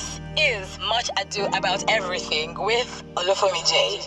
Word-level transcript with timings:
This 0.00 0.20
is 0.38 0.78
Much 0.88 1.10
Ado 1.20 1.44
About 1.54 1.84
Everything 1.90 2.54
with 2.58 3.04
Olufemi 3.16 3.68
J. 3.68 4.00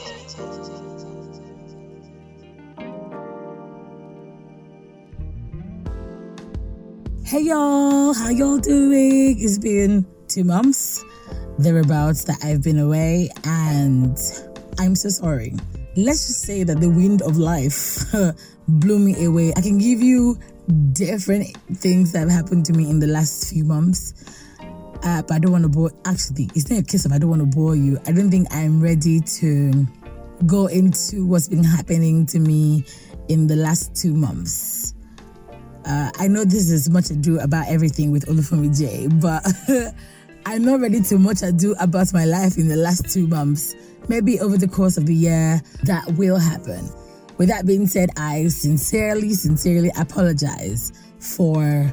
Hey 7.24 7.42
y'all, 7.42 8.16
how 8.16 8.30
y'all 8.30 8.58
doing? 8.58 9.36
It's 9.40 9.60
been 9.60 10.08
two 10.28 10.44
months 10.44 11.06
thereabouts 11.60 12.24
that 12.24 12.44
I've 12.44 12.64
been 12.64 12.80
away, 12.80 13.30
and 13.44 14.18
I'm 14.80 14.96
so 14.96 15.10
sorry. 15.10 15.54
Let's 15.96 16.26
just 16.26 16.42
say 16.42 16.64
that 16.64 16.82
the 16.82 16.90
wind 16.90 17.22
of 17.22 17.38
life 17.38 18.04
blew 18.68 18.98
me 18.98 19.26
away. 19.26 19.54
I 19.56 19.62
can 19.62 19.78
give 19.78 20.02
you 20.02 20.40
different 20.94 21.56
things 21.76 22.14
that 22.14 22.22
have 22.22 22.32
happened 22.32 22.66
to 22.66 22.74
me 22.74 22.90
in 22.90 23.00
the 23.00 23.06
last 23.08 23.52
few 23.52 23.64
months. 23.64 24.40
But 25.04 25.32
I 25.32 25.40
don't 25.40 25.52
want 25.52 25.64
to 25.64 25.70
bore. 25.70 25.92
Actually, 26.06 26.50
it's 26.56 26.70
not 26.70 26.80
a 26.80 26.84
case 26.84 27.06
of 27.06 27.12
I 27.12 27.18
don't 27.18 27.30
want 27.30 27.42
to 27.42 27.46
bore 27.58 27.76
you. 27.76 28.00
I 28.08 28.12
don't 28.12 28.32
think 28.32 28.48
I'm 28.52 28.82
ready 28.82 29.20
to 29.20 29.88
go 30.46 30.68
into 30.68 31.26
what's 31.26 31.48
been 31.48 31.64
happening 31.64 32.26
to 32.28 32.40
me 32.40 32.86
in 33.28 33.48
the 33.48 33.56
last 33.56 33.96
two 33.96 34.14
months. 34.14 34.94
Uh, 35.86 36.12
I 36.18 36.28
know 36.28 36.46
this 36.46 36.70
is 36.70 36.90
much 36.90 37.10
ado 37.10 37.40
about 37.40 37.68
everything 37.68 38.12
with 38.12 38.26
Olufemi 38.28 38.78
J, 38.78 39.08
but 39.08 39.46
I'm 40.46 40.64
not 40.64 40.80
ready 40.80 41.02
to 41.02 41.18
much 41.18 41.42
ado 41.42 41.76
about 41.80 42.14
my 42.14 42.26
life 42.26 42.58
in 42.58 42.68
the 42.68 42.76
last 42.76 43.12
two 43.12 43.28
months. 43.28 43.76
Maybe 44.08 44.40
over 44.40 44.58
the 44.58 44.68
course 44.68 44.98
of 44.98 45.06
the 45.06 45.16
year, 45.16 45.62
that 45.84 46.06
will 46.14 46.38
happen. 46.38 46.90
With 47.38 47.50
that 47.50 47.66
being 47.66 47.88
said, 47.88 48.12
I 48.18 48.48
sincerely, 48.48 49.34
sincerely 49.34 49.92
apologize 49.98 50.92
for 51.20 51.92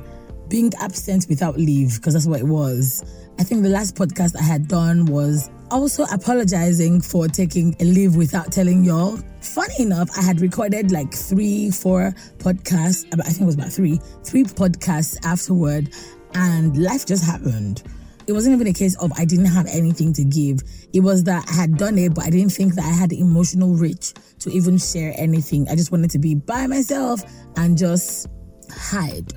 being 0.51 0.73
absent 0.81 1.27
without 1.29 1.57
leave 1.57 1.97
because 1.97 2.13
that's 2.15 2.27
what 2.27 2.41
it 2.41 2.47
was. 2.47 3.03
I 3.39 3.45
think 3.45 3.63
the 3.63 3.71
last 3.71 3.95
podcast 3.95 4.37
I 4.37 4.43
had 4.43 4.69
done 4.69 5.07
was 5.07 5.49
also 5.71 6.05
apologizing 6.13 7.01
for 7.01 7.29
taking 7.29 7.75
a 7.81 7.85
leave 7.85 8.17
without 8.17 8.53
telling 8.53 8.85
y'all. 8.85 9.19
Funny 9.41 9.75
enough, 9.79 10.11
I 10.19 10.23
had 10.23 10.41
recorded 10.41 10.91
like 10.91 11.15
three, 11.15 11.71
four 11.71 12.13
podcasts. 12.39 13.07
I 13.13 13.31
think 13.31 13.43
it 13.43 13.47
was 13.47 13.55
about 13.55 13.73
three, 13.73 13.99
three 14.25 14.43
podcasts 14.45 15.17
afterward, 15.25 15.95
and 16.35 16.77
life 16.77 17.07
just 17.07 17.25
happened. 17.25 17.83
It 18.27 18.33
wasn't 18.33 18.55
even 18.55 18.67
a 18.67 18.73
case 18.73 18.97
of 18.99 19.11
I 19.17 19.25
didn't 19.25 19.47
have 19.47 19.67
anything 19.67 20.13
to 20.15 20.25
give. 20.25 20.61
It 20.93 21.01
was 21.01 21.25
that 21.25 21.49
I 21.49 21.53
had 21.53 21.79
done 21.79 21.97
it, 21.99 22.15
but 22.15 22.25
I 22.25 22.31
didn't 22.31 22.53
think 22.53 22.75
that 22.75 22.85
I 22.85 22.93
had 22.93 23.13
emotional 23.13 23.75
reach 23.75 24.13
to 24.41 24.51
even 24.51 24.79
share 24.79 25.15
anything. 25.17 25.69
I 25.69 25.77
just 25.77 25.91
wanted 25.91 26.11
to 26.11 26.19
be 26.19 26.35
by 26.35 26.67
myself 26.67 27.23
and 27.57 27.79
just 27.79 28.29
hide, 28.71 29.33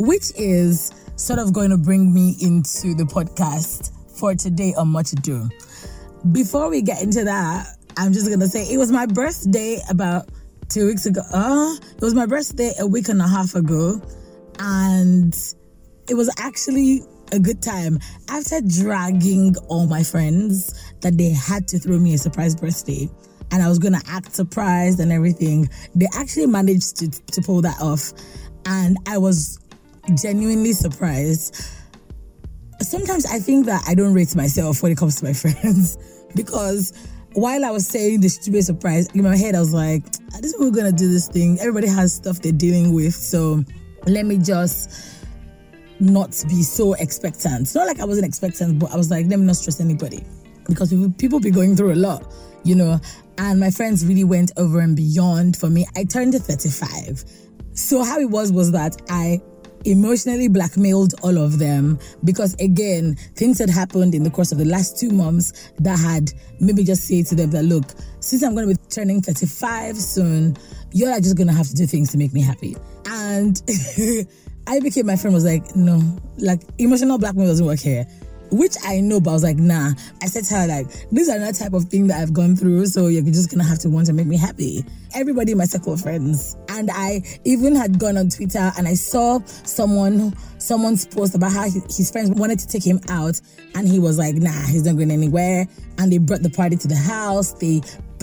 which 0.00 0.32
is 0.34 0.94
sort 1.16 1.38
of 1.38 1.52
going 1.52 1.68
to 1.68 1.76
bring 1.76 2.12
me 2.12 2.34
into 2.40 2.94
the 2.94 3.04
podcast 3.04 3.92
for 4.18 4.34
today 4.34 4.72
on 4.74 4.88
Much 4.88 5.12
Ado. 5.12 5.46
Before 6.32 6.70
we 6.70 6.80
get 6.80 7.02
into 7.02 7.22
that, 7.24 7.66
I'm 7.98 8.14
just 8.14 8.26
going 8.26 8.40
to 8.40 8.48
say 8.48 8.62
it 8.62 8.78
was 8.78 8.90
my 8.90 9.04
birthday 9.04 9.78
about 9.90 10.30
two 10.70 10.86
weeks 10.86 11.04
ago. 11.04 11.20
Uh, 11.34 11.74
it 11.94 12.00
was 12.00 12.14
my 12.14 12.24
birthday 12.24 12.72
a 12.78 12.86
week 12.86 13.10
and 13.10 13.20
a 13.20 13.28
half 13.28 13.54
ago. 13.54 14.00
And 14.58 15.36
it 16.08 16.14
was 16.14 16.30
actually 16.38 17.02
a 17.32 17.38
good 17.38 17.62
time. 17.62 17.98
After 18.30 18.62
dragging 18.62 19.54
all 19.68 19.86
my 19.86 20.02
friends 20.02 20.82
that 21.02 21.18
they 21.18 21.28
had 21.28 21.68
to 21.68 21.78
throw 21.78 21.98
me 21.98 22.14
a 22.14 22.18
surprise 22.18 22.56
birthday, 22.56 23.10
and 23.52 23.62
I 23.62 23.68
was 23.68 23.78
gonna 23.78 24.00
act 24.06 24.34
surprised 24.34 24.98
and 24.98 25.12
everything, 25.12 25.68
they 25.94 26.06
actually 26.14 26.46
managed 26.46 26.96
to, 26.96 27.10
to 27.10 27.42
pull 27.42 27.60
that 27.62 27.80
off. 27.82 28.12
And 28.64 28.96
I 29.06 29.18
was 29.18 29.59
genuinely 30.10 30.72
surprised. 30.72 31.64
Sometimes 32.80 33.26
I 33.26 33.38
think 33.38 33.66
that 33.66 33.82
I 33.86 33.94
don't 33.94 34.14
rate 34.14 34.34
myself 34.34 34.82
when 34.82 34.92
it 34.92 34.98
comes 34.98 35.16
to 35.16 35.24
my 35.24 35.32
friends 35.34 35.98
because 36.34 36.92
while 37.34 37.64
I 37.64 37.70
was 37.70 37.86
saying 37.86 38.20
be 38.20 38.58
a 38.58 38.62
surprise, 38.62 39.08
in 39.14 39.22
my 39.22 39.36
head 39.36 39.54
I 39.54 39.60
was 39.60 39.72
like, 39.72 40.04
this 40.40 40.54
we're 40.58 40.70
gonna 40.70 40.92
do 40.92 41.08
this 41.08 41.28
thing. 41.28 41.58
Everybody 41.60 41.86
has 41.88 42.12
stuff 42.12 42.40
they're 42.40 42.52
dealing 42.52 42.92
with, 42.94 43.14
so 43.14 43.64
let 44.06 44.26
me 44.26 44.38
just 44.38 45.20
not 46.00 46.30
be 46.48 46.62
so 46.62 46.94
expectant. 46.94 47.62
It's 47.62 47.74
not 47.74 47.86
like 47.86 48.00
I 48.00 48.04
wasn't 48.04 48.26
expectant, 48.26 48.78
but 48.78 48.90
I 48.90 48.96
was 48.96 49.10
like, 49.10 49.26
let 49.26 49.38
me 49.38 49.46
not 49.46 49.56
stress 49.56 49.80
anybody 49.80 50.24
because 50.66 50.90
people, 50.90 51.10
people 51.18 51.40
be 51.40 51.50
going 51.50 51.76
through 51.76 51.92
a 51.92 51.96
lot, 51.96 52.32
you 52.64 52.74
know. 52.74 52.98
And 53.38 53.60
my 53.60 53.70
friends 53.70 54.04
really 54.04 54.24
went 54.24 54.52
over 54.56 54.80
and 54.80 54.96
beyond 54.96 55.56
for 55.56 55.68
me. 55.68 55.86
I 55.96 56.04
turned 56.04 56.34
35. 56.34 57.24
So 57.72 58.02
how 58.02 58.18
it 58.18 58.30
was 58.30 58.52
was 58.52 58.72
that 58.72 59.00
I 59.08 59.40
emotionally 59.84 60.48
blackmailed 60.48 61.14
all 61.22 61.38
of 61.38 61.58
them 61.58 61.98
because 62.24 62.54
again 62.60 63.14
things 63.34 63.58
had 63.58 63.70
happened 63.70 64.14
in 64.14 64.22
the 64.22 64.30
course 64.30 64.52
of 64.52 64.58
the 64.58 64.64
last 64.64 64.98
two 64.98 65.10
months 65.10 65.72
that 65.78 65.98
had 65.98 66.30
maybe 66.60 66.84
just 66.84 67.04
say 67.04 67.22
to 67.22 67.34
them 67.34 67.50
that 67.50 67.62
look 67.62 67.84
since 68.20 68.42
i'm 68.42 68.54
going 68.54 68.68
to 68.68 68.74
be 68.74 68.80
turning 68.90 69.22
35 69.22 69.96
soon 69.96 70.56
you're 70.92 71.14
just 71.20 71.36
going 71.36 71.46
to 71.46 71.52
have 71.52 71.66
to 71.66 71.74
do 71.74 71.86
things 71.86 72.10
to 72.12 72.18
make 72.18 72.32
me 72.32 72.42
happy 72.42 72.76
and 73.06 73.62
I 74.66 74.78
became 74.78 75.06
my 75.06 75.16
friend 75.16 75.34
was 75.34 75.44
like, 75.44 75.74
no, 75.74 76.00
like 76.38 76.62
emotional 76.78 77.18
blackmail 77.18 77.46
doesn't 77.46 77.66
work 77.66 77.80
here. 77.80 78.06
Which 78.50 78.74
I 78.84 79.00
know, 79.00 79.20
but 79.20 79.30
I 79.30 79.32
was 79.34 79.42
like, 79.44 79.56
nah. 79.56 79.92
I 80.22 80.26
said 80.26 80.44
to 80.44 80.54
her, 80.54 80.66
like, 80.66 80.86
these 81.10 81.28
are 81.28 81.38
not 81.38 81.54
type 81.54 81.72
of 81.72 81.84
thing 81.84 82.08
that 82.08 82.20
I've 82.20 82.32
gone 82.32 82.56
through, 82.56 82.86
so 82.86 83.06
you're 83.06 83.22
just 83.22 83.50
gonna 83.50 83.64
have 83.64 83.78
to 83.80 83.90
want 83.90 84.06
to 84.06 84.12
make 84.12 84.26
me 84.26 84.36
happy. 84.36 84.84
Everybody 85.14 85.52
in 85.52 85.58
my 85.58 85.64
circle 85.64 85.92
of 85.92 86.00
friends. 86.00 86.56
And 86.68 86.90
I 86.92 87.22
even 87.44 87.74
had 87.74 87.98
gone 87.98 88.16
on 88.16 88.28
Twitter 88.28 88.72
and 88.76 88.86
I 88.86 88.94
saw 88.94 89.40
someone 89.44 90.34
someone's 90.58 91.06
post 91.06 91.34
about 91.34 91.52
how 91.52 91.62
his 91.62 92.10
friends 92.10 92.30
wanted 92.30 92.58
to 92.58 92.68
take 92.68 92.84
him 92.84 93.00
out, 93.08 93.40
and 93.74 93.88
he 93.88 93.98
was 93.98 94.18
like, 94.18 94.34
nah, 94.36 94.66
he's 94.66 94.84
not 94.84 94.96
going 94.96 95.10
anywhere. 95.10 95.66
And 95.98 96.12
they 96.12 96.18
brought 96.18 96.42
the 96.42 96.50
party 96.50 96.76
to 96.76 96.88
the 96.88 96.96
house, 96.96 97.52
they 97.54 97.80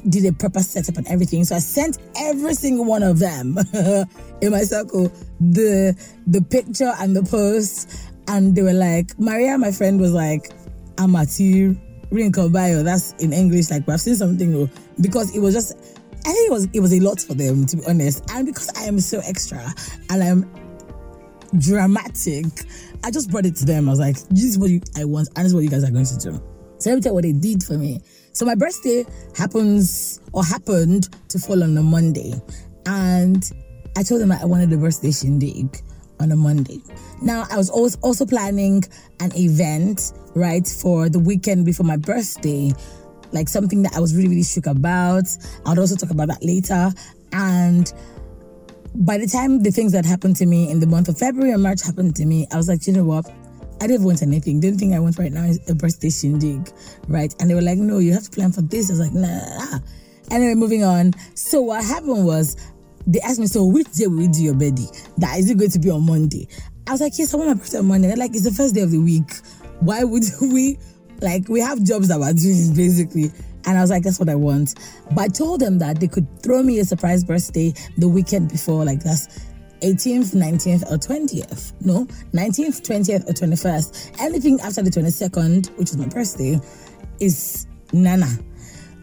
did 0.10 0.26
a 0.26 0.34
proper 0.34 0.60
setup 0.60 0.98
and 0.98 1.08
everything. 1.08 1.44
So 1.44 1.56
I 1.56 1.60
sent 1.60 1.98
every 2.18 2.54
single 2.54 2.86
one 2.86 3.04
of 3.04 3.20
them 3.20 3.58
in 4.42 4.52
my 4.52 4.62
circle 4.62 5.12
the 5.40 5.96
the 6.26 6.42
picture 6.42 6.94
and 7.00 7.16
the 7.16 7.24
post, 7.24 7.90
and 8.28 8.56
they 8.56 8.62
were 8.62 8.74
like, 8.74 9.18
Maria, 9.20 9.58
my 9.58 9.72
friend, 9.72 10.00
was 10.00 10.12
like, 10.12 10.52
I'm 10.98 11.16
at 11.16 11.40
you. 11.40 11.78
bio. 12.10 12.84
That's 12.84 13.14
in 13.20 13.34
English, 13.34 13.70
like, 13.70 13.88
I've 13.88 14.02
seen 14.02 14.16
something 14.16 14.70
because 15.00 15.36
it 15.36 15.40
was 15.40 15.54
just 15.54 15.98
I 16.28 16.32
think 16.34 16.48
it 16.50 16.52
was 16.52 16.68
it 16.74 16.80
was 16.82 16.94
a 16.94 17.00
lot 17.00 17.22
for 17.22 17.36
them 17.36 17.66
to 17.68 17.78
be 17.78 17.86
honest. 17.88 18.30
And 18.32 18.46
because 18.46 18.70
I 18.76 18.84
am 18.84 19.00
so 19.00 19.22
extra 19.26 19.74
and 20.10 20.24
I'm 20.24 20.52
dramatic, 21.58 22.46
I 23.04 23.12
just 23.12 23.32
brought 23.32 23.46
it 23.46 23.56
to 23.58 23.66
them. 23.66 23.88
I 23.88 23.92
was 23.92 24.00
like, 24.00 24.18
this 24.30 24.44
is 24.44 24.58
what 24.58 24.70
you, 24.70 24.82
I 24.98 25.06
want, 25.06 25.30
and 25.36 25.46
this 25.46 25.48
is 25.48 25.56
what 25.56 25.64
you 25.64 25.70
guys 25.70 25.86
are 25.86 25.92
going 25.92 26.06
to 26.06 26.18
do. 26.18 26.44
So 26.80 26.90
let 26.90 26.96
me 26.98 27.02
tell 27.02 27.12
you 27.12 27.14
what 27.14 27.24
they 27.24 27.32
did 27.32 27.64
for 27.64 27.78
me. 27.78 28.02
So 28.34 28.46
my 28.46 28.56
birthday 28.56 29.06
happens 29.36 30.20
or 30.34 30.44
happened 30.44 31.10
to 31.30 31.40
fall 31.40 31.64
on 31.64 31.78
a 31.78 31.82
Monday. 31.82 32.34
And 32.86 33.44
I 33.96 34.04
told 34.04 34.22
them 34.22 34.32
I 34.32 34.44
wanted 34.46 34.72
a 34.74 34.78
birthday 34.78 35.12
shindig 35.12 35.82
on 36.20 36.32
a 36.32 36.36
Monday. 36.36 36.82
Now 37.22 37.46
I 37.52 37.58
was 37.58 37.70
also 37.70 37.98
also 38.02 38.26
planning 38.26 38.84
an 39.20 39.32
event, 39.36 40.14
right, 40.36 40.68
for 40.68 41.10
the 41.10 41.20
weekend 41.20 41.66
before 41.66 41.86
my 41.86 41.98
birthday. 41.98 42.72
Like 43.34 43.50
something 43.50 43.82
that 43.84 43.94
I 43.94 44.00
was 44.00 44.16
really, 44.16 44.30
really 44.30 44.44
shook 44.44 44.68
about. 44.68 45.26
I'll 45.66 45.80
also 45.80 45.96
talk 45.96 46.12
about 46.12 46.30
that 46.30 46.44
later. 46.44 46.92
And 47.34 47.92
by 48.96 49.18
the 49.18 49.28
time 49.28 49.64
the 49.64 49.72
things 49.72 49.92
that 49.92 50.06
happened 50.06 50.38
to 50.38 50.46
me 50.46 50.72
in 50.72 50.80
the 50.80 50.88
month 50.88 51.10
of 51.10 51.18
February 51.18 51.52
and 51.52 51.62
March 51.62 51.84
happened 51.84 52.16
to 52.16 52.26
me, 52.26 52.48
I 52.52 52.58
was 52.58 52.70
like, 52.70 52.88
you 52.88 52.94
know 52.94 53.04
what? 53.04 53.30
I 53.82 53.88
didn't 53.88 54.06
want 54.06 54.24
anything. 54.24 54.60
The 54.60 54.68
only 54.68 54.80
thing 54.80 54.96
I 54.96 55.00
want 55.00 55.20
right 55.20 55.32
now 55.32 55.44
is 55.44 55.60
a 55.70 55.76
birthday 55.76 56.10
shindig, 56.10 56.72
right? 57.08 57.34
And 57.40 57.50
they 57.50 57.54
were 57.54 57.62
like, 57.62 57.78
no, 57.78 58.00
you 58.00 58.14
have 58.14 58.24
to 58.24 58.32
plan 58.32 58.52
for 58.52 58.62
this. 58.62 58.90
I 58.90 58.94
was 58.94 59.00
like, 59.00 59.14
nah. 59.14 59.80
Anyway, 60.32 60.56
moving 60.56 60.84
on. 60.84 61.14
So 61.36 61.62
what 61.62 61.84
happened 61.84 62.26
was 62.26 62.58
they 63.08 63.20
asked 63.22 63.40
me, 63.40 63.48
so 63.48 63.66
which 63.66 63.92
day 63.94 64.06
will 64.08 64.18
we 64.18 64.28
do 64.28 64.44
your 64.44 64.54
birthday? 64.54 64.88
That 65.18 65.40
is 65.40 65.50
it 65.50 65.58
going 65.58 65.72
to 65.72 65.80
be 65.80 65.90
on 65.90 66.06
Monday? 66.06 66.48
I 66.88 66.92
was 66.92 67.02
like, 67.02 67.18
yes, 67.18 67.34
I 67.34 67.38
want 67.38 67.50
my 67.50 67.54
birthday 67.56 67.80
on 67.80 67.88
Monday. 67.88 68.08
They're 68.10 68.18
like, 68.18 68.36
it's 68.36 68.44
the 68.44 68.52
first 68.52 68.76
day 68.76 68.82
of 68.82 68.92
the 68.92 69.00
week. 69.00 69.32
Why 69.80 70.04
would 70.04 70.24
we, 70.42 70.78
like, 71.22 71.48
we 71.48 71.62
have 71.62 71.82
jobs 71.84 72.10
that 72.10 72.20
we're 72.20 72.34
doing 72.34 72.74
basically. 72.76 73.32
And 73.66 73.78
I 73.78 73.82
was 73.82 73.90
like, 73.90 74.04
that's 74.04 74.20
what 74.20 74.30
I 74.30 74.36
want. 74.36 74.76
But 75.14 75.20
I 75.20 75.28
told 75.30 75.62
them 75.62 75.80
that 75.80 76.00
they 76.00 76.08
could 76.08 76.28
throw 76.42 76.62
me 76.64 76.80
a 76.80 76.86
surprise 76.86 77.24
birthday 77.24 77.74
the 77.98 78.08
weekend 78.08 78.50
before, 78.50 78.86
like 78.86 79.04
that's 79.04 79.28
18th, 79.82 80.34
19th, 80.34 80.84
or 80.92 80.98
20th. 80.98 81.74
No, 81.82 82.06
19th, 82.34 82.82
20th, 82.82 83.30
or 83.30 83.34
21st. 83.34 84.22
Anything 84.22 84.60
after 84.62 84.82
the 84.82 84.90
22nd, 84.90 85.78
which 85.78 85.90
is 85.90 85.98
my 85.98 86.08
birthday, 86.08 86.60
is 87.20 87.68
Nana. 87.94 88.28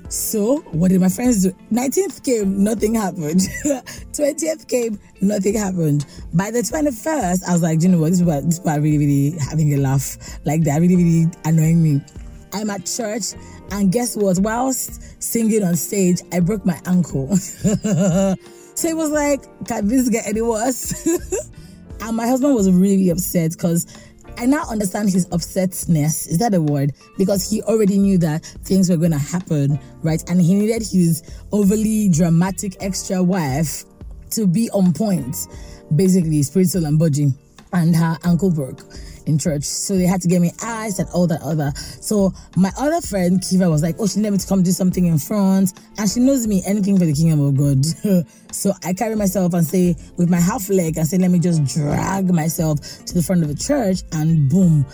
So, 0.09 0.59
what 0.73 0.91
did 0.91 1.01
my 1.01 1.09
friends 1.09 1.43
do? 1.43 1.53
19th 1.73 2.25
came, 2.25 2.63
nothing 2.63 2.95
happened. 2.95 3.41
20th 4.13 4.69
came, 4.69 4.99
nothing 5.21 5.55
happened. 5.55 6.07
By 6.33 6.51
the 6.51 6.61
21st, 6.61 7.49
I 7.49 7.53
was 7.53 7.63
like, 7.63 7.83
you 7.83 7.89
know 7.89 7.99
what? 7.99 8.11
These 8.11 8.21
people, 8.21 8.43
these 8.43 8.59
people 8.59 8.73
are 8.73 8.81
really, 8.81 8.99
really 8.99 9.39
having 9.39 9.75
a 9.75 9.79
laugh. 9.79 10.17
Like, 10.45 10.63
they're 10.63 10.81
really, 10.81 10.97
really 10.97 11.27
annoying 11.45 11.83
me. 11.83 12.01
I'm 12.53 12.71
at 12.71 12.87
church, 12.87 13.35
and 13.73 13.91
guess 13.91 14.17
what? 14.17 14.39
Whilst 14.39 15.23
singing 15.23 15.65
on 15.65 15.75
stage, 15.75 16.21
I 16.33 16.41
broke 16.41 16.65
my 16.65 16.81
ankle. 16.87 17.37
So 18.75 18.89
it 18.89 18.97
was 18.97 19.11
like, 19.11 19.45
can 19.69 19.87
this 19.87 20.09
get 20.09 20.27
any 20.27 20.43
worse? 20.43 21.07
and 22.01 22.17
my 22.17 22.27
husband 22.27 22.55
was 22.55 22.71
really 22.71 23.09
upset 23.11 23.53
because 23.53 23.87
I 24.37 24.47
now 24.47 24.65
understand 24.69 25.11
his 25.11 25.27
upsetness. 25.27 26.29
Is 26.29 26.39
that 26.39 26.55
a 26.55 26.61
word? 26.61 26.93
Because 27.17 27.49
he 27.49 27.63
already 27.63 27.99
knew 27.99 28.19
that 28.19 28.45
things 28.65 28.91
were 28.91 28.97
going 28.97 29.13
to 29.13 29.19
happen, 29.19 29.79
right? 30.03 30.23
And 30.29 30.41
he 30.41 30.55
needed 30.55 30.83
his 30.83 31.23
overly 31.53 32.09
dramatic 32.09 32.77
extra 32.81 33.23
wife 33.23 33.85
to 34.31 34.47
be 34.47 34.69
on 34.71 34.93
point, 34.93 35.37
basically, 35.95 36.43
spiritual 36.43 36.87
and 36.87 36.99
body, 36.99 37.33
and 37.73 37.95
her 37.95 38.19
ankle 38.25 38.51
broke 38.51 38.83
in 39.27 39.39
church. 39.39 39.65
So 39.65 39.97
they 39.97 40.05
had 40.05 40.21
to 40.23 40.29
get 40.29 40.41
me 40.41 40.53
ice 40.63 40.99
and 40.99 41.09
all 41.11 41.27
that 41.27 41.43
other. 41.43 41.73
So 41.77 42.33
my 42.57 42.71
other 42.79 43.01
friend, 43.01 43.43
Kiva, 43.43 43.71
was 43.71 43.83
like, 43.83 43.97
oh, 43.99 44.07
she 44.07 44.19
needed 44.19 44.33
me 44.33 44.39
to 44.39 44.47
come 44.47 44.63
do 44.63 44.71
something 44.71 45.07
in 45.07 45.19
front. 45.19 45.73
And 45.99 46.09
she 46.09 46.21
knows 46.21 46.47
me 46.47 46.63
anything 46.67 46.99
for 46.99 47.05
the 47.05 47.15
kingdom 47.15 47.41
of 47.41 47.57
God. 47.57 47.85
so 48.55 48.73
I 48.85 48.93
carry 48.93 49.17
myself 49.17 49.55
and 49.55 49.65
say, 49.65 49.97
with 50.17 50.31
my 50.31 50.41
half 50.41 50.69
leg, 50.69 50.97
and 50.97 51.07
say, 51.07 51.19
let 51.19 51.31
me 51.31 51.39
just 51.39 51.65
drag 51.65 52.33
myself 52.33 52.81
to 53.07 53.15
the 53.15 53.23
front 53.23 53.43
of 53.43 53.49
the 53.49 53.55
church. 53.55 54.03
And 54.13 54.49
boom, 54.49 54.87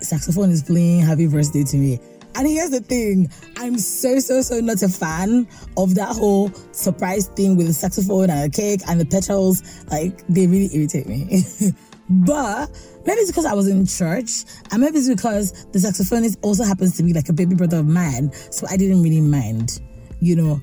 saxophone 0.00 0.50
is 0.50 0.62
playing 0.62 1.00
happy 1.00 1.26
birthday 1.26 1.64
to 1.64 1.76
me. 1.76 1.98
And 2.34 2.46
here's 2.46 2.70
the 2.70 2.80
thing 2.80 3.28
I'm 3.56 3.78
so, 3.78 4.20
so, 4.20 4.42
so 4.42 4.60
not 4.60 4.82
a 4.82 4.88
fan 4.88 5.48
of 5.76 5.96
that 5.96 6.14
whole 6.14 6.52
surprise 6.70 7.26
thing 7.28 7.56
with 7.56 7.66
the 7.66 7.72
saxophone 7.72 8.30
and 8.30 8.52
the 8.52 8.56
cake 8.56 8.80
and 8.86 9.00
the 9.00 9.06
petals. 9.06 9.62
Like, 9.90 10.24
they 10.28 10.46
really 10.46 10.70
irritate 10.72 11.08
me. 11.08 11.42
but 12.08 12.70
maybe 13.06 13.20
it's 13.20 13.30
because 13.30 13.44
I 13.44 13.54
was 13.54 13.68
in 13.68 13.86
church, 13.86 14.44
and 14.70 14.80
maybe 14.80 14.98
it's 14.98 15.08
because 15.08 15.66
the 15.72 15.78
saxophonist 15.78 16.38
also 16.42 16.64
happens 16.64 16.96
to 16.96 17.02
be 17.02 17.12
like 17.12 17.28
a 17.28 17.32
baby 17.32 17.54
brother 17.54 17.78
of 17.78 17.86
mine. 17.86 18.32
So 18.50 18.66
I 18.68 18.76
didn't 18.76 19.02
really 19.02 19.20
mind, 19.20 19.80
you 20.20 20.36
know. 20.36 20.60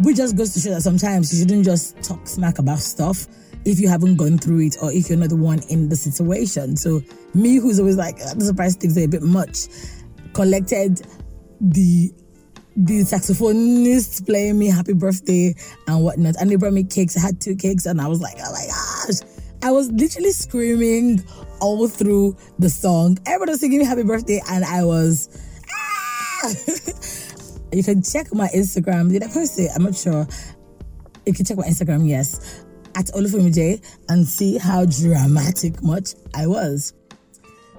Which 0.00 0.16
just 0.16 0.34
goes 0.34 0.54
to 0.54 0.60
show 0.60 0.70
that 0.70 0.80
sometimes 0.80 1.30
you 1.32 1.40
shouldn't 1.40 1.64
just 1.64 2.02
talk 2.02 2.26
smack 2.26 2.58
about 2.58 2.78
stuff 2.78 3.26
if 3.66 3.78
you 3.78 3.86
haven't 3.86 4.16
gone 4.16 4.38
through 4.38 4.60
it 4.60 4.76
or 4.80 4.90
if 4.90 5.10
you're 5.10 5.18
not 5.18 5.28
the 5.28 5.36
one 5.36 5.60
in 5.68 5.90
the 5.90 5.96
situation. 5.96 6.74
So 6.74 7.02
me, 7.34 7.56
who's 7.56 7.78
always 7.78 7.96
like, 7.96 8.16
ah, 8.24 8.32
the 8.34 8.46
surprise 8.46 8.76
things 8.76 8.96
are 8.96 9.02
a 9.02 9.06
bit 9.06 9.20
much 9.20 9.68
collected 10.32 11.02
the 11.60 12.10
the 12.76 13.00
saxophonist 13.00 14.24
playing 14.24 14.58
me 14.58 14.68
happy 14.68 14.94
birthday 14.94 15.54
and 15.86 16.02
whatnot. 16.02 16.36
And 16.40 16.50
they 16.50 16.56
brought 16.56 16.72
me 16.72 16.84
cakes. 16.84 17.16
I 17.16 17.20
had 17.20 17.40
two 17.40 17.56
cakes 17.56 17.84
and 17.84 18.00
I 18.00 18.06
was 18.06 18.20
like, 18.20 18.36
oh 18.38 18.52
my 18.52 18.66
gosh. 18.66 18.79
I 19.62 19.72
was 19.72 19.90
literally 19.92 20.32
screaming 20.32 21.22
all 21.60 21.86
through 21.86 22.36
the 22.58 22.70
song. 22.70 23.18
Everybody 23.26 23.52
was 23.52 23.60
singing 23.60 23.84
happy 23.84 24.02
birthday 24.02 24.40
and 24.50 24.64
I 24.64 24.84
was 24.84 25.28
ah! 25.70 26.48
you 27.72 27.82
can 27.82 28.02
check 28.02 28.32
my 28.32 28.48
Instagram. 28.48 29.10
Did 29.10 29.22
I 29.22 29.28
post 29.28 29.58
it? 29.58 29.70
I'm 29.74 29.82
not 29.84 29.94
sure. 29.94 30.26
You 31.26 31.34
can 31.34 31.44
check 31.44 31.58
my 31.58 31.64
Instagram, 31.64 32.08
yes. 32.08 32.64
At 32.96 33.06
Olufemi 33.06 33.84
and 34.08 34.26
see 34.26 34.56
how 34.56 34.86
dramatic 34.86 35.82
much 35.82 36.14
I 36.34 36.46
was. 36.46 36.94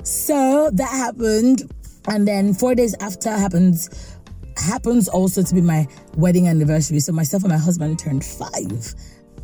So 0.04 0.69
that 0.72 0.89
happened 0.89 1.72
and 2.07 2.28
then 2.28 2.54
four 2.54 2.75
days 2.75 2.95
after 3.00 3.30
happens 3.30 4.18
happens 4.57 5.07
also 5.07 5.42
to 5.42 5.56
be 5.56 5.62
my 5.62 5.88
wedding 6.16 6.48
anniversary. 6.48 7.00
So 7.00 7.12
myself 7.12 7.44
and 7.44 7.51
my 7.51 7.57
husband 7.57 7.98
turned 7.98 8.24
five. 8.24 8.94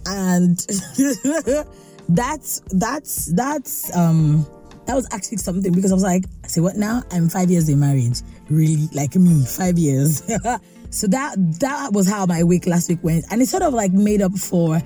And 0.05 0.59
that's 2.09 2.61
that's 2.71 3.25
that's 3.33 3.95
um 3.95 4.45
that 4.85 4.95
was 4.95 5.07
actually 5.11 5.37
something 5.37 5.73
because 5.73 5.91
I 5.91 5.95
was 5.95 6.03
like, 6.03 6.23
I 6.45 6.47
say 6.47 6.61
what 6.61 6.77
now? 6.77 7.03
I'm 7.11 7.27
five 7.27 7.51
years 7.51 7.67
in 7.67 7.79
marriage. 7.79 8.21
Really? 8.49 8.87
Like 8.93 9.15
me, 9.15 9.43
five 9.45 9.77
years. 9.77 10.19
so 10.89 11.07
that 11.07 11.35
that 11.59 11.91
was 11.91 12.07
how 12.07 12.25
my 12.25 12.43
week 12.43 12.65
last 12.65 12.89
week 12.89 13.03
went. 13.03 13.25
And 13.29 13.41
it 13.41 13.47
sort 13.47 13.63
of 13.63 13.73
like 13.73 13.91
made 13.91 14.21
up 14.21 14.33
for 14.33 14.81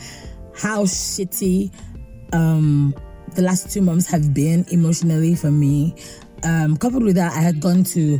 how 0.55 0.83
shitty 0.83 1.71
um 2.33 2.95
the 3.35 3.41
last 3.41 3.71
two 3.71 3.81
months 3.81 4.07
have 4.07 4.33
been 4.33 4.65
emotionally 4.71 5.35
for 5.35 5.51
me. 5.51 5.95
Um, 6.43 6.75
coupled 6.75 7.03
with 7.03 7.15
that, 7.15 7.33
I 7.33 7.39
had 7.41 7.61
gone 7.61 7.83
to 7.85 8.19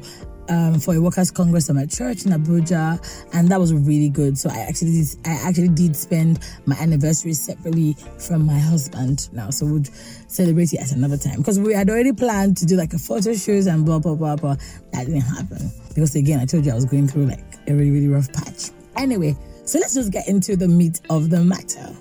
um, 0.52 0.80
for 0.80 0.94
a 0.96 1.02
workers' 1.02 1.32
congress 1.32 1.70
at 1.70 1.76
my 1.76 1.86
church 1.86 2.26
in 2.26 2.32
Abuja, 2.34 3.00
and 3.34 3.48
that 3.48 3.60
was 3.60 3.74
really 3.74 4.10
good. 4.10 4.38
So 4.38 4.50
I 4.50 4.58
actually 4.58 4.92
did, 4.92 5.08
I 5.26 5.32
actually 5.48 5.70
did 5.70 5.96
spend 5.96 6.40
my 6.66 6.76
anniversary 6.76 7.34
separately 7.34 7.96
from 8.20 8.46
my 8.46 8.60
husband 8.60 9.30
now, 9.34 9.50
so 9.50 9.66
we'd 9.66 9.90
celebrate 10.28 10.74
it 10.74 10.82
at 10.82 10.92
another 10.92 11.18
time 11.18 11.38
because 11.38 11.60
we 11.60 11.74
had 11.74 11.90
already 11.90 12.12
planned 12.12 12.58
to 12.58 12.66
do 12.66 12.76
like 12.76 12.94
a 12.94 13.00
photo 13.00 13.34
shoot 13.34 13.66
and 13.66 13.86
blah 13.86 14.00
blah 14.00 14.14
blah, 14.14 14.36
but 14.36 14.60
that 14.92 15.06
didn't 15.06 15.22
happen 15.22 15.72
because 15.96 16.16
again, 16.16 16.40
I 16.40 16.46
told 16.46 16.66
you 16.66 16.72
I 16.72 16.76
was 16.76 16.86
going 16.86 17.08
through 17.08 17.28
like 17.28 17.44
a 17.68 17.74
really 17.74 17.92
really 17.92 18.08
rough 18.10 18.32
patch. 18.34 18.72
Anyway, 18.98 19.36
so 19.66 19.80
let's 19.80 19.94
just 19.94 20.12
get 20.12 20.28
into 20.28 20.58
the 20.58 20.68
meat 20.68 21.00
of 21.10 21.30
the 21.30 21.44
matter. 21.44 21.96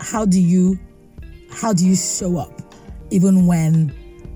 How 0.00 0.24
do 0.24 0.40
you 0.40 0.78
how 1.50 1.72
do 1.72 1.86
you 1.86 1.94
show 1.94 2.38
up 2.38 2.60
even 3.10 3.46
when 3.46 3.94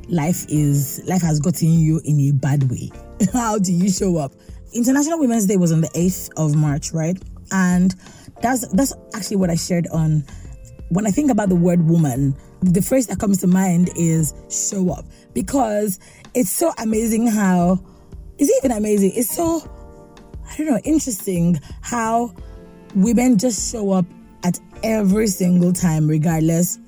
life 0.09 0.47
is 0.49 1.03
life 1.07 1.23
has 1.23 1.41
gotten 1.41 1.69
you 1.69 2.01
in 2.05 2.21
a 2.21 2.33
bad 2.33 2.71
way. 2.71 2.91
How 3.33 3.59
do 3.59 3.73
you 3.73 3.91
show 3.91 4.17
up? 4.17 4.33
International 4.73 5.19
Women's 5.19 5.47
Day 5.47 5.57
was 5.57 5.73
on 5.73 5.81
the 5.81 5.89
8th 5.89 6.31
of 6.37 6.55
March, 6.55 6.93
right? 6.93 7.17
And 7.51 7.95
that's 8.43 8.69
that's 8.69 8.93
actually 9.15 9.37
what 9.37 9.51
I 9.51 9.57
shared 9.57 9.87
on 9.89 10.25
when 10.91 11.07
I 11.07 11.11
think 11.11 11.31
about 11.31 11.49
the 11.49 11.57
word 11.57 11.87
woman, 11.87 12.35
the 12.63 12.83
phrase 12.83 13.07
that 13.09 13.19
comes 13.19 13.39
to 13.39 13.47
mind 13.47 13.91
is 13.97 14.35
show 14.51 14.91
up 14.91 15.05
because 15.35 15.99
it's 16.35 16.51
so 16.51 16.73
amazing 16.79 17.27
how 17.27 17.79
it's 18.39 18.51
even 18.59 18.77
amazing. 18.77 19.13
It's 19.15 19.35
so 19.35 19.63
I 20.51 20.57
don't 20.57 20.67
know, 20.67 20.81
interesting 20.85 21.61
how 21.83 22.35
women 22.95 23.39
just 23.39 23.71
show 23.71 23.91
up 23.91 24.07
at 24.45 24.59
every 24.83 25.27
single 25.27 25.73
time 25.73 26.09
regardless 26.09 26.79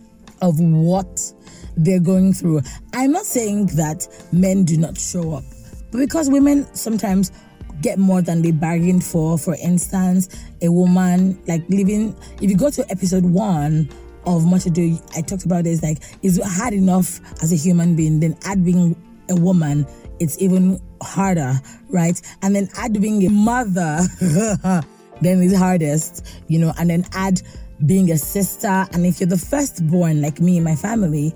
of 0.41 0.59
what 0.61 1.33
they're 1.77 2.01
going 2.01 2.33
through. 2.33 2.63
I'm 2.95 3.13
not 3.13 3.27
saying 3.27 3.67
that 3.77 4.07
men 4.33 4.65
do 4.65 4.79
not 4.79 4.97
show 4.97 5.35
up, 5.35 5.45
but 5.91 5.99
because 5.99 6.31
women 6.31 6.73
sometimes 6.75 7.33
get 7.81 7.99
more 7.99 8.23
than 8.23 8.43
they 8.43 8.51
bargained 8.51 9.05
for. 9.05 9.39
For 9.39 9.57
instance, 9.57 10.29
a 10.63 10.71
woman 10.71 11.41
like 11.47 11.63
living, 11.69 12.17
if 12.41 12.51
you 12.51 12.57
go 12.57 12.71
to 12.71 12.89
episode 12.91 13.25
one 13.25 13.89
of 14.27 14.45
Much 14.47 14.67
Ado, 14.67 14.99
I 15.17 15.23
talked 15.23 15.45
about 15.45 15.65
this, 15.65 15.83
like, 15.83 15.99
it's 16.23 16.43
hard 16.43 16.75
enough 16.75 17.21
as 17.43 17.53
a 17.53 17.57
human 17.57 17.97
being, 17.97 18.21
then 18.21 18.37
add 18.45 18.65
being 18.65 18.97
a 19.31 19.35
woman, 19.35 19.87
it's 20.19 20.41
even 20.41 20.81
harder, 21.03 21.55
right? 21.89 22.21
And 22.43 22.55
then 22.55 22.69
add 22.77 23.01
being 23.01 23.25
a 23.25 23.31
mother, 23.31 24.01
then 25.21 25.43
it's 25.43 25.57
hardest, 25.57 26.27
you 26.49 26.59
know, 26.59 26.73
and 26.79 26.91
then 26.91 27.07
add 27.13 27.41
being 27.87 28.11
a 28.11 28.19
sister. 28.19 28.87
And 28.93 29.07
if 29.07 29.21
you're 29.21 29.29
the 29.29 29.39
firstborn, 29.39 30.21
like 30.21 30.41
me 30.41 30.59
in 30.59 30.65
my 30.65 30.77
family, 30.77 31.35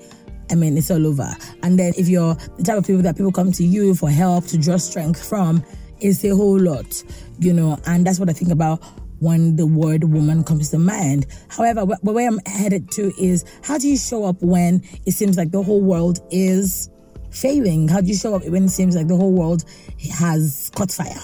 I 0.55 0.57
mean, 0.57 0.79
it's 0.79 0.89
all 0.89 1.05
over. 1.05 1.29
And 1.65 1.77
then 1.77 1.95
if 1.99 2.07
you're 2.07 2.37
the 2.57 2.63
type 2.63 2.79
of 2.79 2.87
people 2.87 3.03
that 3.03 3.17
people 3.17 3.33
come 3.33 3.51
to 3.51 3.65
you 3.65 3.93
for 3.97 4.09
help 4.09 4.47
to 4.47 4.57
draw 4.57 4.77
strength 4.77 5.29
from, 5.29 5.65
it's 5.99 6.25
a 6.25 6.29
whole 6.29 6.61
lot, 6.61 7.03
you 7.41 7.53
know. 7.53 7.77
And 7.87 8.07
that's 8.07 8.21
what 8.21 8.31
I 8.31 8.35
think 8.35 8.53
about 8.53 8.81
when 9.19 9.57
the 9.57 9.67
word 9.67 10.05
woman 10.05 10.45
comes 10.45 10.71
to 10.71 10.79
mind. 10.79 11.27
However, 11.49 11.81
wh- 11.81 12.05
where 12.05 12.29
I'm 12.29 12.39
headed 12.47 12.89
to 12.93 13.13
is 13.21 13.45
how 13.65 13.79
do 13.79 13.89
you 13.89 13.97
show 13.97 14.25
up 14.27 14.41
when 14.43 14.81
it 15.07 15.11
seems 15.11 15.37
like 15.37 15.51
the 15.51 15.61
whole 15.61 15.81
world 15.81 16.21
is 16.31 16.89
failing? 17.33 17.89
How 17.89 18.01
do 18.01 18.07
you 18.07 18.15
show 18.15 18.37
up 18.37 18.47
when 18.47 18.67
it 18.67 18.71
seems 18.71 18.95
like 18.95 19.09
the 19.09 19.17
whole 19.17 19.33
world 19.33 19.65
has 20.13 20.71
caught 20.77 20.93
fire? 20.93 21.19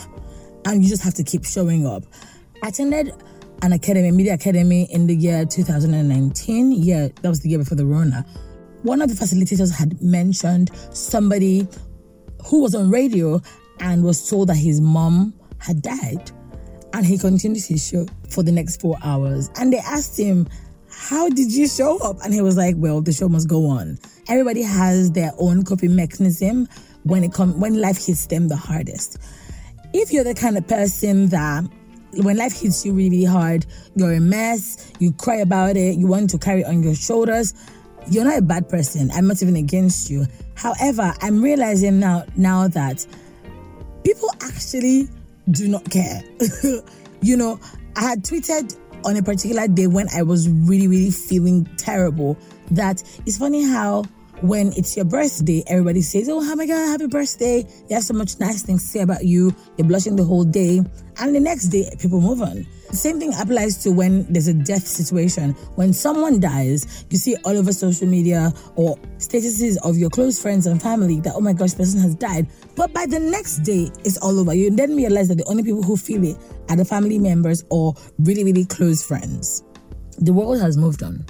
And 0.64 0.82
you 0.82 0.88
just 0.88 1.04
have 1.04 1.14
to 1.14 1.22
keep 1.22 1.44
showing 1.44 1.86
up. 1.86 2.02
I 2.64 2.68
attended 2.70 3.12
an 3.62 3.72
academy, 3.74 4.10
media 4.10 4.34
academy 4.34 4.88
in 4.90 5.06
the 5.06 5.14
year 5.14 5.44
2019. 5.44 6.72
Yeah, 6.72 7.08
that 7.22 7.28
was 7.28 7.42
the 7.42 7.48
year 7.48 7.60
before 7.60 7.76
the 7.76 7.86
Rona 7.86 8.26
one 8.82 9.02
of 9.02 9.08
the 9.08 9.14
facilitators 9.14 9.72
had 9.72 10.00
mentioned 10.02 10.70
somebody 10.92 11.66
who 12.46 12.62
was 12.62 12.74
on 12.74 12.90
radio 12.90 13.40
and 13.80 14.04
was 14.04 14.28
told 14.28 14.48
that 14.48 14.56
his 14.56 14.80
mom 14.80 15.34
had 15.58 15.82
died. 15.82 16.30
And 16.92 17.06
he 17.06 17.18
continued 17.18 17.64
his 17.64 17.86
show 17.86 18.06
for 18.28 18.42
the 18.42 18.52
next 18.52 18.80
four 18.80 18.96
hours. 19.02 19.50
And 19.56 19.72
they 19.72 19.78
asked 19.78 20.18
him, 20.18 20.48
How 20.90 21.28
did 21.28 21.52
you 21.52 21.68
show 21.68 21.98
up? 21.98 22.16
And 22.24 22.34
he 22.34 22.40
was 22.40 22.56
like, 22.56 22.74
Well, 22.78 23.00
the 23.00 23.12
show 23.12 23.28
must 23.28 23.48
go 23.48 23.66
on. 23.66 23.98
Everybody 24.28 24.62
has 24.62 25.12
their 25.12 25.32
own 25.38 25.64
coping 25.64 25.94
mechanism 25.94 26.68
when 27.04 27.22
it 27.22 27.32
comes 27.32 27.54
when 27.56 27.80
life 27.80 28.04
hits 28.04 28.26
them 28.26 28.48
the 28.48 28.56
hardest. 28.56 29.18
If 29.92 30.12
you're 30.12 30.24
the 30.24 30.34
kind 30.34 30.56
of 30.58 30.66
person 30.66 31.28
that 31.28 31.64
when 32.14 32.36
life 32.36 32.60
hits 32.60 32.84
you 32.84 32.92
really, 32.92 33.10
really 33.10 33.24
hard, 33.24 33.66
you're 33.94 34.12
a 34.12 34.20
mess, 34.20 34.90
you 34.98 35.12
cry 35.12 35.36
about 35.36 35.76
it, 35.76 35.96
you 35.96 36.06
want 36.06 36.30
to 36.30 36.38
carry 36.38 36.64
on 36.64 36.82
your 36.82 36.94
shoulders, 36.94 37.54
you're 38.08 38.24
not 38.24 38.38
a 38.38 38.42
bad 38.42 38.68
person. 38.68 39.10
I'm 39.12 39.26
not 39.26 39.42
even 39.42 39.56
against 39.56 40.10
you. 40.10 40.26
However, 40.54 41.14
I'm 41.20 41.42
realizing 41.42 42.00
now 42.00 42.24
now 42.36 42.68
that 42.68 43.06
people 44.04 44.30
actually 44.42 45.08
do 45.50 45.68
not 45.68 45.88
care. 45.90 46.22
you 47.22 47.36
know, 47.36 47.58
I 47.96 48.02
had 48.02 48.22
tweeted 48.22 48.76
on 49.04 49.16
a 49.16 49.22
particular 49.22 49.66
day 49.68 49.86
when 49.86 50.08
I 50.14 50.22
was 50.22 50.48
really, 50.48 50.88
really 50.88 51.10
feeling 51.10 51.66
terrible 51.76 52.36
that 52.70 53.02
it's 53.26 53.38
funny 53.38 53.64
how 53.64 54.04
when 54.42 54.72
it's 54.76 54.96
your 54.96 55.04
birthday, 55.04 55.62
everybody 55.66 56.00
says, 56.00 56.28
Oh, 56.28 56.40
oh 56.40 56.56
my 56.56 56.66
God, 56.66 56.86
happy 56.86 57.06
birthday. 57.06 57.66
They 57.88 57.94
have 57.94 58.04
so 58.04 58.14
much 58.14 58.38
nice 58.40 58.62
things 58.62 58.82
to 58.82 58.88
say 58.88 59.00
about 59.00 59.24
you. 59.24 59.54
You're 59.76 59.86
blushing 59.86 60.16
the 60.16 60.24
whole 60.24 60.44
day. 60.44 60.80
And 61.18 61.34
the 61.34 61.40
next 61.40 61.66
day, 61.66 61.90
people 61.98 62.20
move 62.20 62.40
on. 62.40 62.66
The 62.90 62.96
same 62.96 63.20
thing 63.20 63.32
applies 63.38 63.76
to 63.84 63.92
when 63.92 64.30
there's 64.32 64.48
a 64.48 64.54
death 64.54 64.86
situation. 64.86 65.52
When 65.76 65.92
someone 65.92 66.40
dies, 66.40 67.04
you 67.10 67.18
see 67.18 67.36
all 67.44 67.56
over 67.56 67.72
social 67.72 68.06
media 68.06 68.52
or 68.76 68.96
statuses 69.18 69.76
of 69.84 69.96
your 69.96 70.10
close 70.10 70.40
friends 70.40 70.66
and 70.66 70.80
family 70.80 71.20
that, 71.20 71.34
oh 71.36 71.40
my 71.40 71.52
gosh, 71.52 71.74
person 71.74 72.00
has 72.00 72.14
died. 72.14 72.48
But 72.76 72.92
by 72.92 73.06
the 73.06 73.20
next 73.20 73.58
day, 73.58 73.90
it's 74.04 74.16
all 74.18 74.38
over. 74.40 74.54
You 74.54 74.70
then 74.70 74.96
realize 74.96 75.28
that 75.28 75.36
the 75.36 75.44
only 75.44 75.62
people 75.62 75.82
who 75.82 75.96
feel 75.96 76.24
it 76.24 76.36
are 76.68 76.76
the 76.76 76.84
family 76.84 77.18
members 77.18 77.64
or 77.68 77.94
really, 78.18 78.44
really 78.44 78.64
close 78.64 79.04
friends. 79.06 79.62
The 80.18 80.32
world 80.32 80.60
has 80.60 80.76
moved 80.76 81.02
on. 81.02 81.26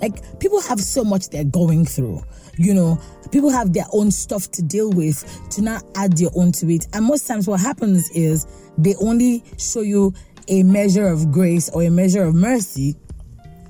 Like 0.00 0.38
people 0.40 0.60
have 0.62 0.80
so 0.80 1.04
much 1.04 1.28
they're 1.30 1.44
going 1.44 1.84
through. 1.84 2.22
You 2.58 2.74
know, 2.74 3.00
people 3.30 3.50
have 3.50 3.72
their 3.72 3.86
own 3.92 4.10
stuff 4.10 4.50
to 4.52 4.62
deal 4.62 4.90
with 4.90 5.24
to 5.50 5.62
not 5.62 5.84
add 5.94 6.18
your 6.18 6.30
own 6.34 6.52
to 6.52 6.68
it. 6.70 6.86
And 6.92 7.04
most 7.04 7.26
times 7.26 7.46
what 7.46 7.60
happens 7.60 8.10
is 8.10 8.46
they 8.76 8.94
only 8.96 9.44
show 9.58 9.80
you 9.80 10.12
a 10.48 10.62
measure 10.62 11.06
of 11.06 11.30
grace 11.30 11.68
or 11.70 11.82
a 11.82 11.90
measure 11.90 12.24
of 12.24 12.34
mercy 12.34 12.96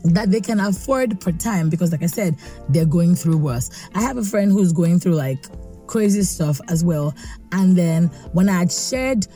that 0.05 0.31
they 0.31 0.41
can 0.41 0.61
afford 0.61 1.21
per 1.21 1.33
time 1.33 1.69
because 1.69 1.93
like 1.93 2.03
I 2.03 2.07
said, 2.07 2.37
they're 2.69 2.87
going 2.87 3.15
through 3.15 3.39
worse. 3.39 3.71
I 3.95 4.01
have 4.01 4.17
a 4.17 4.25
friend 4.25 4.51
who's 4.51 4.73
going 4.73 5.01
through 5.01 5.15
like 5.15 5.45
crazy 5.87 6.23
stuff 6.23 6.61
as 6.69 6.85
well. 6.85 7.15
And 7.53 7.77
then 7.77 8.07
when 8.33 8.49
I 8.49 8.59
had 8.59 8.73
shared 8.73 9.27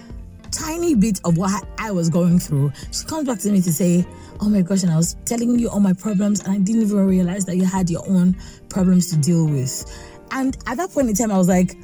tiny 0.53 0.95
bit 0.95 1.21
of 1.25 1.37
what 1.37 1.67
I 1.79 1.91
was 1.91 2.09
going 2.09 2.39
through, 2.39 2.73
she 2.93 3.05
comes 3.05 3.27
back 3.27 3.39
to 3.41 3.51
me 3.51 3.61
to 3.63 3.73
say, 3.73 4.07
Oh 4.41 4.49
my 4.49 4.63
gosh, 4.63 4.83
and 4.83 4.93
I 4.93 4.97
was 4.97 5.15
telling 5.25 5.59
you 5.59 5.69
all 5.69 5.81
my 5.81 5.93
problems, 5.93 6.41
and 6.41 6.53
I 6.53 6.59
didn't 6.59 6.83
even 6.83 7.07
realize 7.07 7.45
that 7.47 7.57
you 7.57 7.65
had 7.65 7.89
your 7.89 8.09
own 8.09 8.37
problems 8.69 9.11
to 9.11 9.17
deal 9.17 9.47
with. 9.47 9.85
And 10.33 10.57
at 10.67 10.79
that 10.79 10.91
point 10.91 11.09
in 11.09 11.15
time, 11.15 11.31
I 11.31 11.39
was 11.39 11.49
like, 11.49 11.77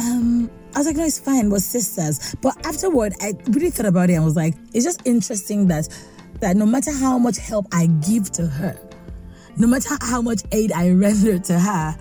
um, 0.00 0.50
I 0.74 0.78
was 0.78 0.86
like, 0.86 0.96
no, 0.96 1.04
it's 1.04 1.18
fine, 1.18 1.50
we're 1.50 1.58
sisters. 1.58 2.34
But 2.42 2.66
afterward, 2.66 3.14
I 3.20 3.34
really 3.48 3.70
thought 3.70 3.86
about 3.86 4.10
it 4.10 4.14
and 4.14 4.24
was 4.24 4.36
like, 4.36 4.54
it's 4.72 4.84
just 4.84 5.06
interesting 5.06 5.66
that 5.68 5.88
that 6.40 6.56
no 6.56 6.64
matter 6.64 6.90
how 6.92 7.18
much 7.18 7.36
help 7.36 7.66
I 7.72 7.86
give 7.86 8.30
to 8.32 8.46
her, 8.46 8.78
no 9.56 9.66
matter 9.66 9.96
how 10.00 10.22
much 10.22 10.42
aid 10.52 10.72
I 10.72 10.90
render 10.92 11.38
to 11.38 11.58
her, 11.58 11.96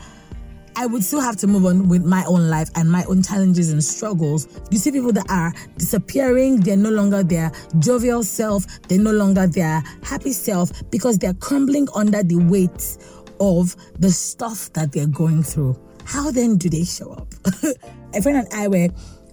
I 0.79 0.85
would 0.85 1.03
still 1.03 1.19
have 1.19 1.35
to 1.37 1.47
move 1.47 1.65
on 1.65 1.89
with 1.89 2.05
my 2.05 2.23
own 2.23 2.49
life 2.49 2.69
and 2.73 2.89
my 2.89 3.03
own 3.03 3.21
challenges 3.21 3.69
and 3.69 3.83
struggles. 3.83 4.47
You 4.71 4.77
see 4.77 4.93
people 4.93 5.11
that 5.11 5.29
are 5.29 5.53
disappearing, 5.77 6.61
they're 6.61 6.77
no 6.77 6.89
longer 6.89 7.21
their 7.21 7.51
jovial 7.79 8.23
self, 8.23 8.65
they're 8.83 8.97
no 8.97 9.11
longer 9.11 9.45
their 9.45 9.83
happy 10.03 10.31
self 10.31 10.71
because 10.89 11.17
they're 11.17 11.33
crumbling 11.33 11.89
under 11.95 12.23
the 12.23 12.37
weight 12.37 12.97
of 13.41 13.75
the 13.99 14.09
stuff 14.09 14.71
that 14.71 14.93
they're 14.93 15.05
going 15.05 15.43
through. 15.43 15.77
How 16.05 16.31
then 16.31 16.55
do 16.55 16.69
they 16.69 16.85
show 16.85 17.11
up? 17.11 17.27
a 18.15 18.21
friend 18.21 18.37
and 18.37 18.47
I 18.53 18.69
were 18.69 18.87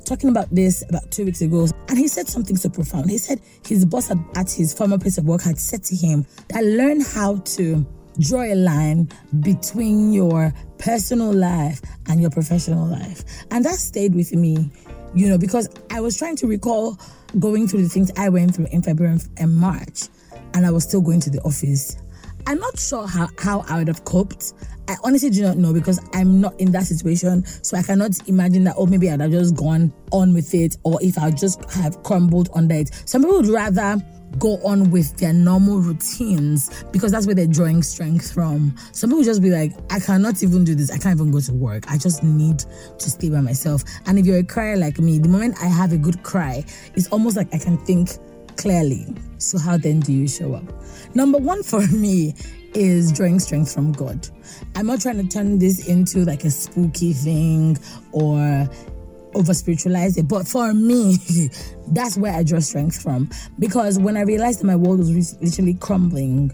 talking 0.04 0.30
about 0.30 0.50
this 0.50 0.82
about 0.88 1.08
two 1.12 1.26
weeks 1.26 1.42
ago, 1.42 1.68
and 1.88 1.96
he 1.96 2.08
said 2.08 2.26
something 2.26 2.56
so 2.56 2.70
profound. 2.70 3.08
He 3.08 3.18
said 3.18 3.40
his 3.64 3.84
boss 3.84 4.10
at 4.10 4.50
his 4.50 4.74
former 4.74 4.98
place 4.98 5.16
of 5.16 5.26
work 5.26 5.42
had 5.42 5.60
said 5.60 5.84
to 5.84 5.94
him 5.94 6.26
that 6.48 6.64
learn 6.64 7.02
how 7.02 7.36
to 7.36 7.86
draw 8.18 8.42
a 8.42 8.54
line 8.54 9.08
between 9.40 10.12
your 10.12 10.52
personal 10.78 11.32
life 11.32 11.80
and 12.08 12.20
your 12.20 12.30
professional 12.30 12.86
life. 12.86 13.24
And 13.50 13.64
that 13.64 13.74
stayed 13.74 14.14
with 14.14 14.32
me, 14.34 14.70
you 15.14 15.28
know, 15.28 15.38
because 15.38 15.68
I 15.90 16.00
was 16.00 16.16
trying 16.16 16.36
to 16.36 16.46
recall 16.46 16.98
going 17.38 17.68
through 17.68 17.82
the 17.82 17.88
things 17.88 18.10
I 18.16 18.28
went 18.28 18.54
through 18.54 18.68
in 18.70 18.82
February 18.82 19.18
and 19.38 19.56
March, 19.56 20.08
and 20.54 20.66
I 20.66 20.70
was 20.70 20.84
still 20.84 21.00
going 21.00 21.20
to 21.20 21.30
the 21.30 21.40
office. 21.40 21.96
I'm 22.46 22.58
not 22.60 22.78
sure 22.78 23.06
how, 23.06 23.28
how 23.38 23.64
I 23.68 23.78
would 23.78 23.88
have 23.88 24.04
coped. 24.04 24.52
I 24.88 24.94
honestly 25.02 25.30
do 25.30 25.42
not 25.42 25.56
know 25.56 25.72
because 25.72 25.98
I'm 26.12 26.40
not 26.40 26.58
in 26.60 26.70
that 26.70 26.84
situation. 26.84 27.44
So 27.44 27.76
I 27.76 27.82
cannot 27.82 28.16
imagine 28.28 28.62
that, 28.64 28.76
oh, 28.78 28.86
maybe 28.86 29.10
I'd 29.10 29.20
have 29.20 29.32
just 29.32 29.56
gone 29.56 29.92
on 30.12 30.32
with 30.32 30.54
it 30.54 30.76
or 30.84 31.02
if 31.02 31.18
I 31.18 31.32
just 31.32 31.64
have 31.72 32.00
crumbled 32.04 32.50
under 32.54 32.76
it. 32.76 32.90
Some 33.04 33.22
people 33.22 33.38
would 33.38 33.48
rather 33.48 34.00
go 34.38 34.58
on 34.64 34.90
with 34.90 35.16
their 35.16 35.32
normal 35.32 35.78
routines 35.78 36.84
because 36.92 37.12
that's 37.12 37.26
where 37.26 37.34
they're 37.34 37.46
drawing 37.46 37.82
strength 37.82 38.32
from. 38.32 38.74
Some 38.92 39.10
people 39.10 39.24
just 39.24 39.42
be 39.42 39.50
like, 39.50 39.72
I 39.90 40.00
cannot 40.00 40.42
even 40.42 40.64
do 40.64 40.74
this. 40.74 40.90
I 40.90 40.98
can't 40.98 41.18
even 41.18 41.30
go 41.30 41.40
to 41.40 41.52
work. 41.52 41.90
I 41.90 41.98
just 41.98 42.22
need 42.22 42.58
to 42.58 43.10
stay 43.10 43.30
by 43.30 43.40
myself. 43.40 43.82
And 44.06 44.18
if 44.18 44.26
you're 44.26 44.38
a 44.38 44.44
crier 44.44 44.76
like 44.76 44.98
me, 44.98 45.18
the 45.18 45.28
moment 45.28 45.56
I 45.62 45.66
have 45.66 45.92
a 45.92 45.98
good 45.98 46.22
cry, 46.22 46.64
it's 46.94 47.08
almost 47.08 47.36
like 47.36 47.52
I 47.54 47.58
can 47.58 47.78
think 47.78 48.10
clearly. 48.56 49.06
So, 49.38 49.58
how 49.58 49.76
then 49.76 50.00
do 50.00 50.12
you 50.12 50.26
show 50.28 50.54
up? 50.54 50.64
Number 51.14 51.38
one 51.38 51.62
for 51.62 51.86
me 51.88 52.34
is 52.74 53.12
drawing 53.12 53.40
strength 53.40 53.72
from 53.72 53.92
God. 53.92 54.28
I'm 54.74 54.86
not 54.86 55.00
trying 55.00 55.16
to 55.16 55.28
turn 55.28 55.58
this 55.58 55.88
into 55.88 56.24
like 56.24 56.44
a 56.44 56.50
spooky 56.50 57.12
thing 57.12 57.78
or 58.12 58.68
over 59.36 59.54
spiritualize 59.54 60.16
it, 60.16 60.28
but 60.28 60.48
for 60.48 60.72
me, 60.72 61.18
that's 61.88 62.16
where 62.16 62.32
I 62.32 62.42
draw 62.42 62.60
strength 62.60 63.00
from. 63.00 63.30
Because 63.58 63.98
when 63.98 64.16
I 64.16 64.22
realized 64.22 64.60
that 64.60 64.66
my 64.66 64.76
world 64.76 64.98
was 64.98 65.36
literally 65.40 65.74
crumbling, 65.74 66.52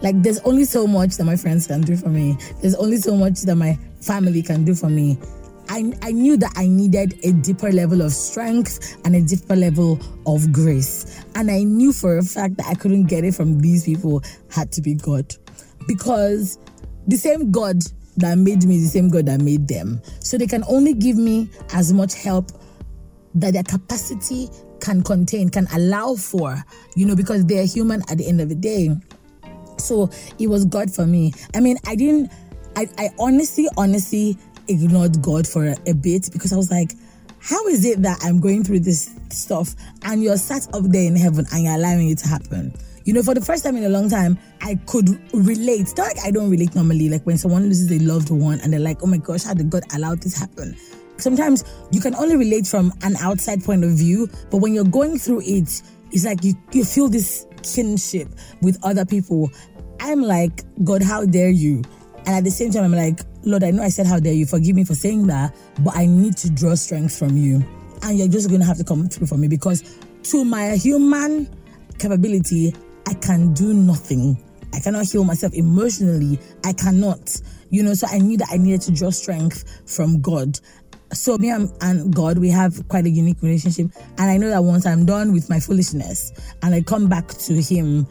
like 0.00 0.20
there's 0.22 0.40
only 0.40 0.64
so 0.64 0.86
much 0.86 1.16
that 1.16 1.24
my 1.24 1.36
friends 1.36 1.66
can 1.66 1.82
do 1.82 1.96
for 1.96 2.08
me, 2.08 2.36
there's 2.60 2.74
only 2.76 2.96
so 2.96 3.16
much 3.16 3.42
that 3.42 3.56
my 3.56 3.78
family 4.00 4.42
can 4.42 4.64
do 4.64 4.74
for 4.74 4.88
me. 4.88 5.18
I, 5.70 5.92
I 6.00 6.12
knew 6.12 6.38
that 6.38 6.52
I 6.56 6.66
needed 6.66 7.20
a 7.24 7.32
deeper 7.32 7.70
level 7.70 8.00
of 8.00 8.12
strength 8.12 8.96
and 9.04 9.14
a 9.14 9.20
deeper 9.20 9.54
level 9.54 10.00
of 10.26 10.50
grace. 10.50 11.22
And 11.34 11.50
I 11.50 11.62
knew 11.62 11.92
for 11.92 12.16
a 12.16 12.22
fact 12.22 12.56
that 12.56 12.66
I 12.66 12.74
couldn't 12.74 13.04
get 13.04 13.24
it 13.24 13.34
from 13.34 13.60
these 13.60 13.84
people, 13.84 14.22
had 14.50 14.72
to 14.72 14.80
be 14.80 14.94
God. 14.94 15.34
Because 15.86 16.58
the 17.06 17.16
same 17.16 17.50
God 17.50 17.82
that 18.18 18.38
made 18.38 18.64
me 18.64 18.78
the 18.78 18.86
same 18.86 19.08
God 19.08 19.26
that 19.26 19.40
made 19.40 19.68
them. 19.68 20.00
So 20.20 20.38
they 20.38 20.46
can 20.46 20.64
only 20.68 20.94
give 20.94 21.16
me 21.16 21.48
as 21.72 21.92
much 21.92 22.14
help 22.14 22.50
that 23.34 23.52
their 23.52 23.62
capacity 23.62 24.48
can 24.80 25.02
contain, 25.02 25.48
can 25.48 25.66
allow 25.74 26.14
for, 26.14 26.56
you 26.94 27.06
know, 27.06 27.16
because 27.16 27.46
they're 27.46 27.66
human 27.66 28.02
at 28.10 28.18
the 28.18 28.28
end 28.28 28.40
of 28.40 28.48
the 28.48 28.54
day. 28.54 28.90
So 29.78 30.10
it 30.38 30.48
was 30.48 30.64
God 30.64 30.92
for 30.92 31.06
me. 31.06 31.32
I 31.54 31.60
mean, 31.60 31.78
I 31.86 31.94
didn't, 31.94 32.32
I, 32.76 32.88
I 32.98 33.10
honestly, 33.18 33.68
honestly 33.76 34.36
ignored 34.68 35.20
God 35.22 35.46
for 35.46 35.66
a, 35.66 35.76
a 35.86 35.94
bit 35.94 36.30
because 36.32 36.52
I 36.52 36.56
was 36.56 36.70
like, 36.70 36.92
how 37.40 37.66
is 37.68 37.84
it 37.84 38.02
that 38.02 38.18
I'm 38.22 38.40
going 38.40 38.64
through 38.64 38.80
this 38.80 39.14
stuff 39.30 39.74
and 40.02 40.22
you're 40.22 40.36
sat 40.36 40.66
up 40.74 40.82
there 40.84 41.04
in 41.04 41.16
heaven 41.16 41.46
and 41.52 41.64
you're 41.64 41.74
allowing 41.74 42.08
it 42.10 42.18
to 42.18 42.28
happen? 42.28 42.72
You 43.08 43.14
know, 43.14 43.22
for 43.22 43.32
the 43.32 43.40
first 43.40 43.64
time 43.64 43.74
in 43.74 43.84
a 43.84 43.88
long 43.88 44.10
time, 44.10 44.38
I 44.60 44.74
could 44.84 45.08
relate. 45.32 45.96
Not 45.96 46.08
like 46.08 46.18
I 46.26 46.30
don't 46.30 46.50
relate 46.50 46.74
normally, 46.74 47.08
like 47.08 47.24
when 47.24 47.38
someone 47.38 47.62
loses 47.62 47.90
a 47.90 47.98
loved 48.04 48.28
one 48.28 48.60
and 48.60 48.70
they're 48.70 48.78
like, 48.78 48.98
oh 49.02 49.06
my 49.06 49.16
gosh, 49.16 49.44
how 49.44 49.54
did 49.54 49.70
God 49.70 49.82
allow 49.94 50.14
this 50.14 50.38
happen? 50.38 50.76
Sometimes 51.16 51.64
you 51.90 52.02
can 52.02 52.14
only 52.16 52.36
relate 52.36 52.66
from 52.66 52.92
an 53.00 53.16
outside 53.22 53.64
point 53.64 53.82
of 53.82 53.92
view, 53.92 54.28
but 54.50 54.58
when 54.58 54.74
you're 54.74 54.84
going 54.84 55.18
through 55.18 55.40
it, 55.40 55.82
it's 56.12 56.26
like 56.26 56.44
you, 56.44 56.52
you 56.72 56.84
feel 56.84 57.08
this 57.08 57.46
kinship 57.62 58.28
with 58.60 58.78
other 58.82 59.06
people. 59.06 59.50
I'm 60.00 60.20
like, 60.20 60.60
God, 60.84 61.02
how 61.02 61.24
dare 61.24 61.48
you? 61.48 61.84
And 62.26 62.36
at 62.36 62.44
the 62.44 62.50
same 62.50 62.72
time, 62.72 62.84
I'm 62.84 62.92
like, 62.92 63.20
Lord, 63.42 63.64
I 63.64 63.70
know 63.70 63.84
I 63.84 63.88
said 63.88 64.04
how 64.06 64.20
dare 64.20 64.34
you, 64.34 64.44
forgive 64.44 64.76
me 64.76 64.84
for 64.84 64.94
saying 64.94 65.28
that, 65.28 65.56
but 65.82 65.96
I 65.96 66.04
need 66.04 66.36
to 66.36 66.50
draw 66.50 66.74
strength 66.74 67.18
from 67.18 67.38
you. 67.38 67.64
And 68.02 68.18
you're 68.18 68.28
just 68.28 68.50
going 68.50 68.60
to 68.60 68.66
have 68.66 68.76
to 68.76 68.84
come 68.84 69.08
through 69.08 69.28
for 69.28 69.38
me 69.38 69.48
because 69.48 69.98
to 70.24 70.44
my 70.44 70.76
human 70.76 71.48
capability, 71.98 72.74
I 73.08 73.14
can 73.14 73.54
do 73.54 73.72
nothing. 73.72 74.36
I 74.74 74.80
cannot 74.80 75.06
heal 75.06 75.24
myself 75.24 75.54
emotionally. 75.54 76.38
I 76.62 76.74
cannot, 76.74 77.40
you 77.70 77.82
know. 77.82 77.94
So 77.94 78.06
I 78.10 78.18
knew 78.18 78.36
that 78.36 78.48
I 78.50 78.58
needed 78.58 78.82
to 78.82 78.92
draw 78.92 79.08
strength 79.08 79.64
from 79.86 80.20
God. 80.20 80.60
So 81.14 81.38
me 81.38 81.48
and, 81.48 82.14
God, 82.14 82.36
we 82.36 82.50
have 82.50 82.86
quite 82.88 83.06
a 83.06 83.08
unique 83.08 83.40
relationship. 83.40 83.86
And 84.18 84.30
I 84.30 84.36
know 84.36 84.50
that 84.50 84.62
once 84.62 84.84
I'm 84.84 85.06
done 85.06 85.32
with 85.32 85.48
my 85.48 85.58
foolishness 85.58 86.32
and 86.62 86.74
I 86.74 86.82
come 86.82 87.08
back 87.08 87.28
to 87.28 87.54
Him, 87.62 88.06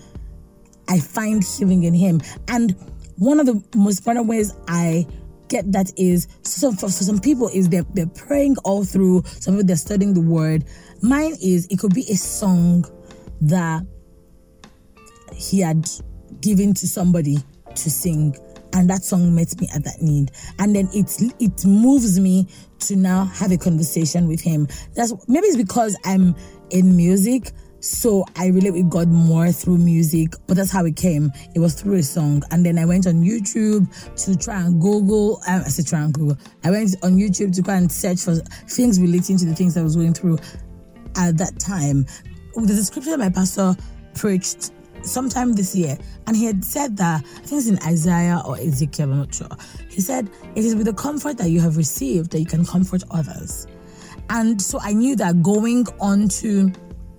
I 0.90 1.00
find 1.00 1.44
healing 1.44 1.84
in 1.84 1.94
Him. 1.94 2.20
And 2.48 2.76
one 3.18 3.40
of 3.40 3.46
the 3.46 3.64
most 3.78 4.00
important 4.00 4.26
ways 4.26 4.56
I 4.68 5.06
get 5.48 5.72
that 5.74 5.92
is 5.96 6.28
so 6.42 6.72
for, 6.72 6.90
some 6.90 7.20
people 7.20 7.50
is 7.50 7.70
they're, 7.70 7.86
they're 7.94 8.08
praying 8.08 8.56
all 8.64 8.84
through 8.84 9.24
some 9.40 9.54
people 9.54 9.66
they're 9.66 9.78
studying 9.78 10.14
the 10.14 10.20
word 10.20 10.66
mine 11.02 11.38
is 11.42 11.66
it 11.68 11.80
could 11.80 11.94
be 11.94 12.02
a 12.12 12.16
song 12.16 12.84
that 13.40 13.82
he 15.34 15.60
had 15.60 15.90
given 16.42 16.74
to 16.74 16.88
somebody 16.88 17.38
to 17.76 17.90
sing 17.90 18.36
and 18.74 18.90
that 18.90 19.04
song 19.04 19.34
met 19.34 19.60
me 19.60 19.68
at 19.74 19.84
that 19.84 20.02
need 20.02 20.32
and 20.60 20.76
then 20.76 20.90
it 20.94 21.10
it 21.40 21.66
moves 21.66 22.20
me 22.20 22.48
to 22.80 22.96
now 22.96 23.26
have 23.26 23.52
a 23.52 23.58
conversation 23.58 24.28
with 24.28 24.42
him 24.42 24.68
that's 24.94 25.14
maybe 25.28 25.48
it's 25.48 25.58
because 25.58 25.98
i'm 26.06 26.36
in 26.72 26.96
music 26.96 27.52
so 27.80 28.26
I 28.36 28.48
relate 28.48 28.74
with 28.74 28.90
God 28.90 29.08
more 29.10 29.52
through 29.52 29.78
music, 29.78 30.34
but 30.48 30.58
that's 30.58 30.72
how 30.72 30.86
it 30.86 30.96
came. 30.96 31.32
It 31.56 31.60
was 31.60 31.80
through 31.80 31.96
a 31.96 32.04
song. 32.04 32.44
And 32.52 32.66
then 32.66 32.78
I 32.78 32.86
went 32.86 33.08
on 33.08 33.24
YouTube 33.24 33.88
to 34.26 34.36
try 34.36 34.62
and 34.62 34.82
Google. 34.82 35.42
Um, 35.48 35.62
I 35.66 35.70
said 35.70 35.88
try 35.88 36.00
and 36.00 36.14
Google. 36.14 36.38
I 36.64 36.72
went 36.72 36.96
on 37.04 37.18
YouTube 37.18 37.56
to 37.56 37.62
try 37.62 37.76
and 37.76 37.92
search 37.92 38.22
for 38.22 38.36
things 38.68 39.00
relating 39.00 39.38
to 39.38 39.46
the 39.46 39.54
things 39.54 39.78
I 39.78 39.84
was 39.84 39.96
going 39.96 40.14
through 40.14 40.40
at 41.16 41.38
that 41.38 41.60
time. 41.60 42.06
There's 42.56 42.80
a 42.80 42.86
scripture 42.86 43.18
my 43.18 43.30
pastor 43.30 43.76
preached 44.16 44.72
sometime 45.02 45.54
this 45.54 45.76
year, 45.76 45.98
and 46.26 46.36
he 46.36 46.46
had 46.46 46.64
said 46.64 46.98
that 46.98 47.22
I 47.22 47.40
think 47.40 47.60
it's 47.60 47.68
in 47.68 47.80
Isaiah 47.80 48.42
or 48.46 48.58
Ezekiel, 48.58 49.12
I'm 49.12 49.20
not 49.20 49.34
sure. 49.34 49.50
He 49.90 50.02
said, 50.02 50.30
It 50.56 50.66
is 50.66 50.76
with 50.76 50.86
the 50.86 50.94
comfort 50.94 51.38
that 51.38 51.50
you 51.50 51.62
have 51.62 51.78
received 51.78 52.32
that 52.32 52.40
you 52.40 52.46
can 52.46 52.66
comfort 52.66 53.04
others. 53.12 53.68
And 54.30 54.62
so 54.62 54.80
I 54.82 54.94
knew 54.94 55.16
that 55.16 55.42
going 55.42 55.88
onto 56.00 56.70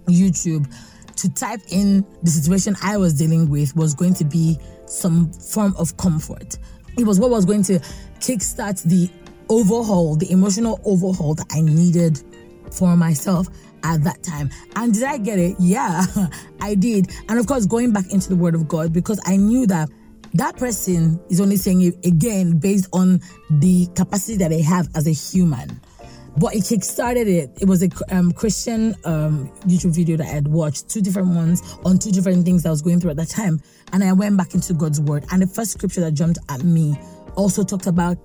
YouTube 0.06 0.73
to 1.16 1.28
type 1.35 1.61
in 1.70 2.04
the 2.23 2.30
situation 2.30 2.76
I 2.82 2.97
was 2.97 3.14
dealing 3.14 3.49
with 3.49 3.75
was 3.75 3.94
going 3.94 4.14
to 4.14 4.25
be 4.25 4.58
some 4.87 5.32
form 5.32 5.75
of 5.76 5.97
comfort. 5.97 6.58
It 6.97 7.04
was 7.04 7.18
what 7.18 7.30
was 7.30 7.44
going 7.44 7.62
to 7.64 7.80
kickstart 8.20 8.82
the 8.85 9.11
overhaul, 9.49 10.16
the 10.16 10.30
emotional 10.30 10.80
overhaul 10.85 11.35
that 11.35 11.47
I 11.52 11.61
needed 11.61 12.23
for 12.70 12.97
myself 12.97 13.49
at 13.85 14.04
that 14.04 14.23
time. 14.23 14.50
And 14.76 14.92
did 14.92 15.04
I 15.04 15.18
get 15.18 15.38
it? 15.38 15.56
Yeah, 15.58 16.04
I 16.61 16.75
did. 16.75 17.11
And 17.28 17.38
of 17.38 17.47
course, 17.47 17.66
going 17.66 17.92
back 17.92 18.12
into 18.12 18.28
the 18.28 18.37
Word 18.37 18.54
of 18.54 18.68
God 18.68 18.92
because 18.92 19.20
I 19.26 19.37
knew 19.37 19.66
that 19.66 19.88
that 20.35 20.56
person 20.56 21.20
is 21.30 21.40
only 21.40 21.56
saying 21.56 21.82
it 21.82 22.06
again 22.06 22.58
based 22.58 22.88
on 22.92 23.20
the 23.50 23.87
capacity 23.94 24.37
that 24.38 24.50
they 24.50 24.62
have 24.62 24.88
as 24.94 25.06
a 25.06 25.12
human. 25.12 25.80
But 26.37 26.54
it 26.54 26.62
kickstarted 26.62 27.26
it. 27.26 27.50
It 27.61 27.66
was 27.66 27.82
a 27.82 27.88
um, 28.11 28.30
Christian 28.30 28.94
um, 29.04 29.50
YouTube 29.66 29.94
video 29.94 30.16
that 30.18 30.26
I 30.26 30.30
had 30.30 30.47
watched, 30.47 30.88
two 30.88 31.00
different 31.00 31.28
ones 31.28 31.62
on 31.85 31.99
two 31.99 32.12
different 32.12 32.44
things 32.44 32.64
I 32.64 32.70
was 32.70 32.82
going 32.82 33.00
through 33.00 33.11
at 33.11 33.16
that 33.16 33.28
time. 33.28 33.61
And 33.92 34.04
I 34.04 34.12
went 34.12 34.37
back 34.37 34.54
into 34.54 34.73
God's 34.75 35.00
Word. 35.00 35.25
And 35.32 35.42
the 35.42 35.49
first 35.49 35.73
scripture 35.73 36.00
that 36.02 36.12
jumped 36.12 36.38
at 36.49 36.62
me 36.62 36.97
also 37.35 37.64
talked 37.64 37.87
about 37.87 38.18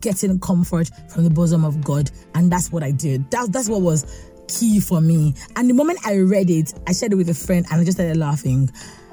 getting 0.00 0.38
comfort 0.40 0.88
from 1.10 1.24
the 1.24 1.30
bosom 1.30 1.64
of 1.64 1.84
God. 1.84 2.10
And 2.34 2.50
that's 2.50 2.72
what 2.72 2.82
I 2.82 2.90
did. 2.90 3.30
That, 3.32 3.52
that's 3.52 3.68
what 3.68 3.82
was 3.82 4.27
key 4.48 4.80
for 4.80 5.00
me. 5.00 5.34
And 5.56 5.68
the 5.68 5.74
moment 5.74 6.00
I 6.04 6.16
read 6.16 6.50
it, 6.50 6.74
I 6.86 6.92
shared 6.92 7.12
it 7.12 7.16
with 7.16 7.28
a 7.28 7.34
friend 7.34 7.66
and 7.70 7.80
I 7.80 7.84
just 7.84 7.96
started 7.96 8.16
laughing, 8.16 8.70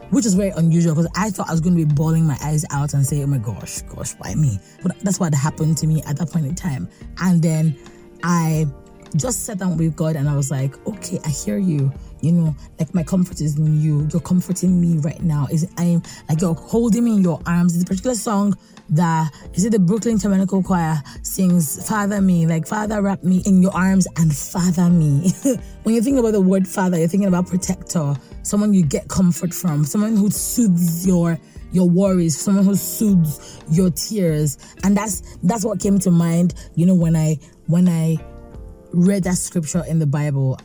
which 0.09 0.25
is 0.25 0.33
very 0.33 0.49
unusual 0.49 0.95
because 0.95 1.11
I 1.15 1.29
thought 1.29 1.49
I 1.49 1.51
was 1.51 1.61
going 1.61 1.77
to 1.77 1.85
be 1.85 1.93
bawling 1.93 2.25
my 2.25 2.37
eyes 2.41 2.65
out 2.71 2.93
and 2.93 3.05
say, 3.05 3.21
oh 3.23 3.27
my 3.27 3.37
gosh, 3.37 3.81
gosh, 3.83 4.13
why 4.13 4.35
me? 4.35 4.59
But 4.81 4.99
that's 4.99 5.19
what 5.19 5.33
happened 5.33 5.77
to 5.79 5.87
me 5.87 6.01
at 6.03 6.17
that 6.17 6.31
point 6.31 6.45
in 6.45 6.55
time. 6.55 6.89
And 7.19 7.41
then 7.41 7.77
I 8.23 8.65
just 9.15 9.45
sat 9.45 9.59
down 9.59 9.77
with 9.77 9.95
God 9.95 10.15
and 10.15 10.27
I 10.27 10.35
was 10.35 10.51
like, 10.51 10.75
okay, 10.87 11.19
I 11.25 11.29
hear 11.29 11.57
you. 11.57 11.91
You 12.21 12.31
know, 12.31 12.55
like 12.79 12.93
my 12.93 13.03
comfort 13.03 13.39
is 13.41 13.57
in 13.57 13.81
you. 13.81 14.07
You're 14.11 14.21
comforting 14.21 14.81
me 14.81 14.97
right 14.97 15.21
now. 15.21 15.47
Is 15.51 15.67
I'm 15.77 16.01
like 16.27 16.41
you're 16.41 16.55
holding 16.55 17.03
me 17.03 17.15
in 17.15 17.23
your 17.23 17.39
arms. 17.45 17.75
It's 17.75 17.83
a 17.83 17.87
particular 17.87 18.15
song 18.15 18.57
that 18.89 19.33
is 19.53 19.65
it 19.65 19.71
the 19.71 19.79
Brooklyn 19.79 20.19
Tabernacle 20.19 20.61
Choir 20.61 21.01
sings 21.23 21.87
Father 21.87 22.21
me, 22.21 22.45
like 22.45 22.67
Father 22.67 23.01
wrap 23.01 23.23
me 23.23 23.41
in 23.45 23.61
your 23.61 23.75
arms 23.75 24.07
and 24.17 24.35
father 24.35 24.89
me. 24.89 25.31
when 25.83 25.95
you 25.95 26.01
think 26.01 26.19
about 26.19 26.31
the 26.31 26.41
word 26.41 26.67
father, 26.67 26.97
you're 26.97 27.07
thinking 27.07 27.27
about 27.27 27.47
protector, 27.47 28.15
someone 28.43 28.73
you 28.73 28.83
get 28.83 29.07
comfort 29.07 29.53
from, 29.53 29.85
someone 29.85 30.15
who 30.15 30.29
soothes 30.29 31.05
your 31.05 31.39
your 31.71 31.89
worries, 31.89 32.39
someone 32.39 32.63
who 32.63 32.75
soothes 32.75 33.61
your 33.69 33.89
tears. 33.89 34.57
And 34.83 34.95
that's 34.95 35.37
that's 35.43 35.65
what 35.65 35.79
came 35.79 35.99
to 35.99 36.11
mind, 36.11 36.53
you 36.75 36.85
know, 36.85 36.95
when 36.95 37.15
I 37.15 37.39
when 37.67 37.89
I 37.89 38.17
read 38.91 39.23
that 39.23 39.37
scripture 39.37 39.83
in 39.87 39.99
the 39.99 40.07
Bible. 40.07 40.59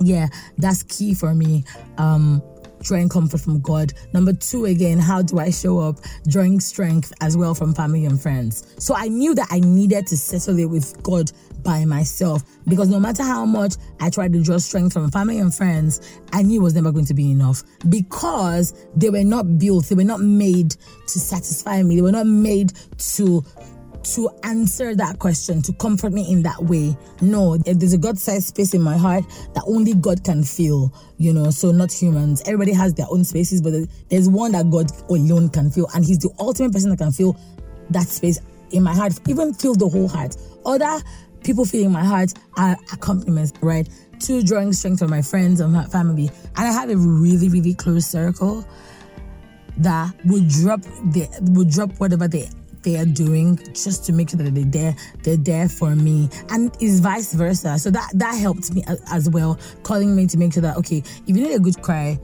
Yeah, 0.00 0.28
that's 0.58 0.82
key 0.82 1.14
for 1.14 1.34
me. 1.34 1.64
Um 1.96 2.42
drawing 2.80 3.08
comfort 3.08 3.40
from 3.40 3.60
God. 3.60 3.92
Number 4.12 4.32
two, 4.32 4.66
again, 4.66 4.98
how 4.98 5.22
do 5.22 5.38
I 5.38 5.50
show 5.50 5.78
up? 5.78 6.00
Drawing 6.28 6.60
strength 6.60 7.12
as 7.20 7.36
well 7.36 7.54
from 7.54 7.74
family 7.74 8.04
and 8.04 8.20
friends. 8.20 8.74
So 8.78 8.94
I 8.94 9.08
knew 9.08 9.34
that 9.34 9.48
I 9.50 9.60
needed 9.60 10.06
to 10.08 10.16
settle 10.16 10.58
it 10.58 10.66
with 10.66 11.02
God 11.02 11.30
by 11.62 11.84
myself 11.84 12.42
because 12.66 12.88
no 12.88 13.00
matter 13.00 13.22
how 13.22 13.44
much 13.44 13.74
I 14.00 14.10
tried 14.10 14.32
to 14.32 14.42
draw 14.42 14.58
strength 14.58 14.92
from 14.92 15.10
family 15.10 15.38
and 15.38 15.54
friends, 15.54 16.20
I 16.32 16.42
knew 16.42 16.60
it 16.60 16.64
was 16.64 16.74
never 16.74 16.92
going 16.92 17.06
to 17.06 17.14
be 17.14 17.30
enough 17.30 17.62
because 17.88 18.86
they 18.96 19.10
were 19.10 19.24
not 19.24 19.58
built, 19.58 19.86
they 19.86 19.94
were 19.94 20.04
not 20.04 20.20
made 20.20 20.70
to 20.70 21.18
satisfy 21.18 21.82
me, 21.82 21.96
they 21.96 22.02
were 22.02 22.12
not 22.12 22.26
made 22.26 22.72
to 23.14 23.44
to 24.02 24.30
answer 24.42 24.94
that 24.94 25.18
question, 25.18 25.60
to 25.62 25.72
comfort 25.74 26.12
me 26.12 26.30
in 26.30 26.42
that 26.42 26.62
way. 26.62 26.96
No, 27.20 27.56
there's 27.56 27.92
a 27.92 27.98
God 27.98 28.18
sized 28.18 28.48
space 28.48 28.74
in 28.74 28.82
my 28.82 28.96
heart 28.96 29.24
that 29.54 29.64
only 29.66 29.94
God 29.94 30.24
can 30.24 30.42
fill, 30.44 30.92
you 31.18 31.32
know, 31.32 31.50
so 31.50 31.70
not 31.70 31.92
humans. 31.92 32.42
Everybody 32.46 32.72
has 32.72 32.94
their 32.94 33.06
own 33.10 33.24
spaces, 33.24 33.60
but 33.60 33.72
there's 34.08 34.28
one 34.28 34.52
that 34.52 34.70
God 34.70 34.90
alone 35.10 35.48
can 35.50 35.70
fill, 35.70 35.88
and 35.94 36.04
He's 36.04 36.18
the 36.18 36.30
ultimate 36.38 36.72
person 36.72 36.90
that 36.90 36.98
can 36.98 37.12
fill 37.12 37.36
that 37.90 38.06
space 38.06 38.40
in 38.70 38.82
my 38.82 38.94
heart, 38.94 39.18
even 39.28 39.54
fill 39.54 39.74
the 39.74 39.88
whole 39.88 40.08
heart. 40.08 40.36
Other 40.64 41.02
people 41.44 41.64
feeling 41.64 41.92
my 41.92 42.04
heart 42.04 42.32
are 42.56 42.76
accompaniments, 42.92 43.52
right? 43.60 43.88
To 44.20 44.42
drawing 44.42 44.72
strength 44.72 44.98
from 44.98 45.10
my 45.10 45.22
friends 45.22 45.60
and 45.60 45.72
my 45.72 45.84
family. 45.84 46.30
And 46.56 46.66
I 46.66 46.72
have 46.72 46.90
a 46.90 46.96
really, 46.96 47.48
really 47.48 47.74
close 47.74 48.06
circle 48.06 48.66
that 49.78 50.12
would 50.26 50.48
drop 50.48 50.82
the 50.82 51.28
would 51.52 51.70
drop 51.70 51.92
whatever 51.98 52.26
they 52.26 52.50
they 52.82 52.96
are 52.96 53.04
doing 53.04 53.58
just 53.74 54.04
to 54.06 54.12
make 54.12 54.30
sure 54.30 54.38
that 54.38 54.54
they're 54.54 54.64
there, 54.64 54.96
they're 55.22 55.36
there 55.36 55.68
for 55.68 55.94
me. 55.94 56.28
And 56.50 56.74
it's 56.80 57.00
vice 57.00 57.32
versa. 57.32 57.78
So 57.78 57.90
that 57.90 58.10
that 58.14 58.34
helped 58.34 58.72
me 58.72 58.84
as 59.10 59.28
well, 59.30 59.58
calling 59.82 60.14
me 60.14 60.26
to 60.26 60.38
make 60.38 60.52
sure 60.52 60.62
that 60.62 60.76
okay, 60.78 60.98
if 60.98 61.28
you 61.28 61.34
need 61.34 61.54
a 61.54 61.60
good 61.60 61.80
cry, 61.82 62.18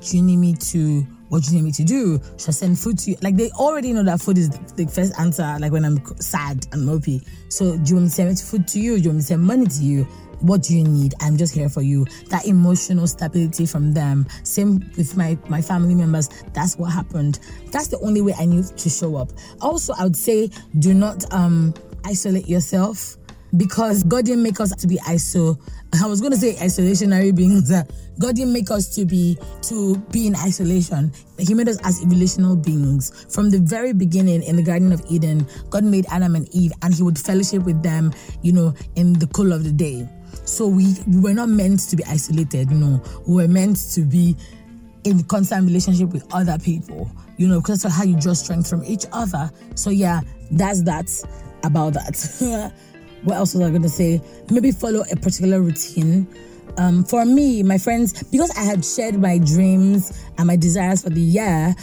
do 0.00 0.16
you 0.16 0.22
need 0.22 0.38
me 0.38 0.54
to 0.54 1.06
what 1.28 1.42
do 1.42 1.50
you 1.50 1.58
need 1.58 1.64
me 1.64 1.72
to 1.72 1.84
do? 1.84 2.20
Should 2.38 2.48
I 2.48 2.52
send 2.52 2.78
food 2.78 2.98
to 3.00 3.10
you? 3.10 3.16
Like 3.22 3.36
they 3.36 3.50
already 3.50 3.92
know 3.92 4.02
that 4.02 4.20
food 4.20 4.38
is 4.38 4.48
the 4.48 4.86
first 4.86 5.18
answer, 5.20 5.56
like 5.60 5.72
when 5.72 5.84
I'm 5.84 6.04
sad 6.16 6.66
and 6.72 6.88
mopey. 6.88 7.26
So 7.50 7.76
do 7.76 7.90
you 7.90 7.96
want 7.96 8.04
me 8.04 8.08
to 8.08 8.10
send 8.10 8.40
food 8.40 8.66
to 8.68 8.80
you? 8.80 8.96
Do 8.96 9.02
you 9.02 9.08
want 9.10 9.16
me 9.16 9.20
to 9.20 9.26
send 9.26 9.42
money 9.42 9.66
to 9.66 9.82
you? 9.82 10.06
What 10.40 10.62
do 10.62 10.76
you 10.76 10.84
need? 10.84 11.14
I'm 11.20 11.36
just 11.36 11.54
here 11.54 11.68
for 11.68 11.82
you. 11.82 12.04
That 12.28 12.46
emotional 12.46 13.06
stability 13.06 13.66
from 13.66 13.92
them. 13.92 14.26
Same 14.42 14.80
with 14.96 15.16
my 15.16 15.38
my 15.48 15.60
family 15.60 15.94
members. 15.94 16.28
That's 16.52 16.76
what 16.76 16.92
happened. 16.92 17.40
That's 17.70 17.88
the 17.88 17.98
only 18.00 18.20
way 18.20 18.34
i 18.38 18.44
knew 18.44 18.62
to 18.62 18.88
show 18.88 19.16
up. 19.16 19.30
Also 19.60 19.92
i 19.98 20.04
would 20.04 20.16
say 20.16 20.50
do 20.78 20.94
not 20.94 21.30
um 21.32 21.74
isolate 22.04 22.48
yourself 22.48 23.16
because 23.56 24.02
god 24.04 24.24
didn't 24.24 24.42
make 24.42 24.60
us 24.60 24.74
to 24.76 24.86
be 24.86 24.96
iso 25.08 25.58
i 26.02 26.06
was 26.06 26.20
going 26.20 26.32
to 26.32 26.38
say 26.38 26.54
isolationary 26.54 27.34
beings. 27.34 27.72
God 28.18 28.34
didn't 28.34 28.52
make 28.52 28.68
us 28.72 28.92
to 28.96 29.06
be 29.06 29.38
to 29.62 29.96
be 30.10 30.26
in 30.26 30.34
isolation. 30.34 31.12
He 31.38 31.54
made 31.54 31.68
us 31.68 31.78
as 31.84 32.04
relational 32.04 32.56
beings. 32.56 33.26
From 33.32 33.48
the 33.48 33.60
very 33.60 33.92
beginning 33.92 34.42
in 34.42 34.56
the 34.56 34.62
garden 34.62 34.92
of 34.92 35.00
eden 35.08 35.46
god 35.70 35.84
made 35.84 36.04
adam 36.10 36.34
and 36.34 36.52
eve 36.52 36.72
and 36.82 36.92
he 36.92 37.02
would 37.02 37.18
fellowship 37.18 37.62
with 37.62 37.80
them 37.82 38.12
you 38.42 38.52
know 38.52 38.74
in 38.96 39.12
the 39.14 39.26
cool 39.28 39.52
of 39.52 39.62
the 39.62 39.72
day 39.72 40.08
so 40.48 40.66
we, 40.66 40.96
we 41.06 41.20
were 41.20 41.34
not 41.34 41.50
meant 41.50 41.80
to 41.90 41.96
be 41.96 42.04
isolated, 42.04 42.70
no. 42.70 43.02
We 43.26 43.42
were 43.42 43.48
meant 43.48 43.76
to 43.92 44.00
be 44.00 44.34
in 45.04 45.22
constant 45.24 45.66
relationship 45.66 46.08
with 46.08 46.26
other 46.34 46.58
people, 46.58 47.10
you 47.36 47.46
know, 47.46 47.60
because 47.60 47.84
of 47.84 47.92
how 47.92 48.04
you 48.04 48.18
draw 48.18 48.32
strength 48.32 48.68
from 48.68 48.82
each 48.84 49.04
other. 49.12 49.50
So 49.74 49.90
yeah, 49.90 50.20
that's 50.50 50.82
that 50.84 51.10
about 51.64 51.92
that. 51.94 52.72
what 53.24 53.36
else 53.36 53.54
was 53.54 53.70
I 53.70 53.78
to 53.78 53.88
say? 53.88 54.22
Maybe 54.50 54.70
follow 54.70 55.04
a 55.12 55.16
particular 55.16 55.60
routine. 55.60 56.26
Um, 56.78 57.04
for 57.04 57.24
me, 57.24 57.62
my 57.62 57.76
friends, 57.76 58.22
because 58.24 58.50
I 58.56 58.62
had 58.62 58.84
shared 58.84 59.20
my 59.20 59.38
dreams 59.38 60.24
and 60.38 60.46
my 60.46 60.56
desires 60.56 61.02
for 61.02 61.10
the 61.10 61.20
year, 61.20 61.74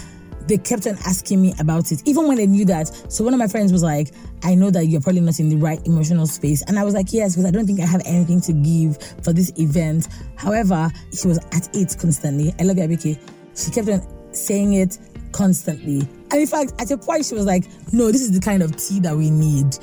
they 0.47 0.57
kept 0.57 0.85
on 0.87 0.97
asking 1.05 1.41
me 1.41 1.53
about 1.59 1.91
it, 1.91 2.01
even 2.05 2.27
when 2.27 2.37
they 2.37 2.47
knew 2.47 2.65
that. 2.65 2.87
So 3.11 3.23
one 3.23 3.33
of 3.33 3.39
my 3.39 3.47
friends 3.47 3.71
was 3.71 3.83
like, 3.83 4.13
I 4.43 4.55
know 4.55 4.69
that 4.71 4.85
you're 4.85 5.01
probably 5.01 5.21
not 5.21 5.39
in 5.39 5.49
the 5.49 5.55
right 5.57 5.79
emotional 5.85 6.27
space. 6.27 6.61
And 6.63 6.77
I 6.77 6.83
was 6.83 6.93
like, 6.93 7.11
yes, 7.11 7.35
because 7.35 7.45
I 7.45 7.51
don't 7.51 7.65
think 7.65 7.79
I 7.79 7.85
have 7.85 8.01
anything 8.05 8.41
to 8.41 8.53
give 8.53 8.97
for 9.23 9.33
this 9.33 9.51
event. 9.57 10.07
However, 10.35 10.91
she 11.13 11.27
was 11.27 11.39
at 11.51 11.75
it 11.75 11.95
constantly. 11.99 12.53
I 12.59 12.63
love 12.63 12.77
you, 12.77 12.83
Abike. 12.83 13.19
She 13.55 13.71
kept 13.71 13.89
on 13.89 14.33
saying 14.33 14.73
it 14.73 14.97
constantly. 15.31 16.01
And 16.31 16.41
in 16.41 16.47
fact, 16.47 16.73
at 16.79 16.91
a 16.91 16.97
point, 16.97 17.25
she 17.25 17.35
was 17.35 17.45
like, 17.45 17.65
no, 17.91 18.11
this 18.11 18.21
is 18.21 18.31
the 18.31 18.39
kind 18.39 18.61
of 18.61 18.75
tea 18.75 18.99
that 19.01 19.15
we 19.15 19.29
need. 19.29 19.77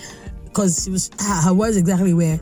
Because 0.44 0.84
she 0.84 0.90
was, 0.90 1.10
her 1.44 1.54
words 1.54 1.76
exactly 1.76 2.14
where 2.14 2.38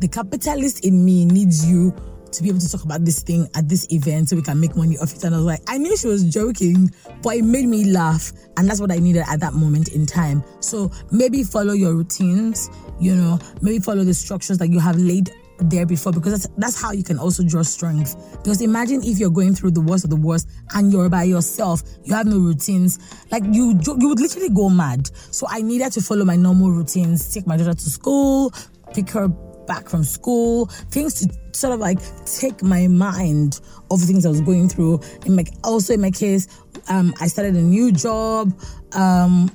the 0.00 0.08
capitalist 0.08 0.84
in 0.84 1.04
me 1.04 1.24
needs 1.24 1.64
you 1.68 1.94
to 2.36 2.42
be 2.42 2.48
able 2.50 2.60
to 2.60 2.70
talk 2.70 2.84
about 2.84 3.04
this 3.04 3.22
thing 3.22 3.48
at 3.54 3.68
this 3.68 3.86
event 3.90 4.28
so 4.28 4.36
we 4.36 4.42
can 4.42 4.60
make 4.60 4.76
money 4.76 4.98
off 4.98 5.14
it. 5.14 5.24
And 5.24 5.34
I 5.34 5.38
was 5.38 5.46
like, 5.46 5.62
I 5.66 5.78
knew 5.78 5.96
she 5.96 6.06
was 6.06 6.24
joking, 6.24 6.92
but 7.22 7.36
it 7.36 7.44
made 7.44 7.66
me 7.66 7.84
laugh. 7.84 8.32
And 8.56 8.68
that's 8.68 8.80
what 8.80 8.92
I 8.92 8.98
needed 8.98 9.24
at 9.26 9.40
that 9.40 9.54
moment 9.54 9.88
in 9.88 10.06
time. 10.06 10.44
So 10.60 10.90
maybe 11.10 11.42
follow 11.42 11.72
your 11.72 11.94
routines, 11.94 12.70
you 13.00 13.14
know, 13.14 13.38
maybe 13.62 13.78
follow 13.78 14.04
the 14.04 14.14
structures 14.14 14.58
that 14.58 14.68
you 14.68 14.78
have 14.80 14.96
laid 14.96 15.30
there 15.58 15.86
before 15.86 16.12
because 16.12 16.32
that's, 16.32 16.54
that's 16.58 16.80
how 16.80 16.92
you 16.92 17.02
can 17.02 17.18
also 17.18 17.42
draw 17.42 17.62
strength. 17.62 18.38
Because 18.42 18.60
imagine 18.60 19.02
if 19.02 19.18
you're 19.18 19.30
going 19.30 19.54
through 19.54 19.70
the 19.70 19.80
worst 19.80 20.04
of 20.04 20.10
the 20.10 20.16
worst 20.16 20.48
and 20.74 20.92
you're 20.92 21.08
by 21.08 21.22
yourself, 21.22 21.82
you 22.04 22.14
have 22.14 22.26
no 22.26 22.38
routines, 22.38 22.98
like 23.30 23.42
you 23.50 23.80
you 23.82 24.08
would 24.08 24.20
literally 24.20 24.50
go 24.50 24.68
mad. 24.68 25.08
So 25.30 25.46
I 25.48 25.62
needed 25.62 25.92
to 25.92 26.02
follow 26.02 26.24
my 26.24 26.36
normal 26.36 26.70
routines, 26.70 27.32
take 27.32 27.46
my 27.46 27.56
daughter 27.56 27.74
to 27.74 27.90
school, 27.90 28.52
pick 28.92 29.10
her 29.10 29.28
back 29.66 29.88
from 29.88 30.04
school, 30.04 30.66
things 30.90 31.14
to 31.20 31.34
sort 31.52 31.72
of 31.72 31.80
like 31.80 31.98
take 32.24 32.62
my 32.62 32.86
mind 32.86 33.60
off 33.90 34.00
things 34.00 34.26
I 34.26 34.28
was 34.28 34.40
going 34.40 34.68
through. 34.68 35.00
In 35.24 35.36
my, 35.36 35.44
also 35.64 35.94
in 35.94 36.00
my 36.00 36.10
case, 36.10 36.48
um, 36.88 37.14
I 37.20 37.26
started 37.26 37.54
a 37.54 37.62
new 37.62 37.92
job, 37.92 38.58
um, 38.92 39.50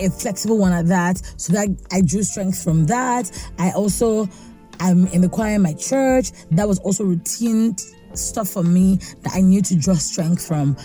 a 0.00 0.10
flexible 0.10 0.58
one 0.58 0.72
at 0.72 0.86
that, 0.88 1.22
so 1.36 1.52
that 1.52 1.68
I 1.92 2.02
drew 2.02 2.22
strength 2.22 2.62
from 2.62 2.86
that. 2.86 3.30
I 3.58 3.70
also 3.72 4.28
I'm 4.80 5.06
in 5.08 5.20
the 5.20 5.28
choir 5.28 5.54
in 5.54 5.62
my 5.62 5.74
church. 5.74 6.32
That 6.50 6.68
was 6.68 6.78
also 6.80 7.04
routine 7.04 7.76
stuff 8.14 8.48
for 8.48 8.62
me 8.62 8.96
that 9.22 9.32
I 9.34 9.40
knew 9.40 9.62
to 9.62 9.76
draw 9.76 9.94
strength 9.94 10.46
from. 10.46 10.76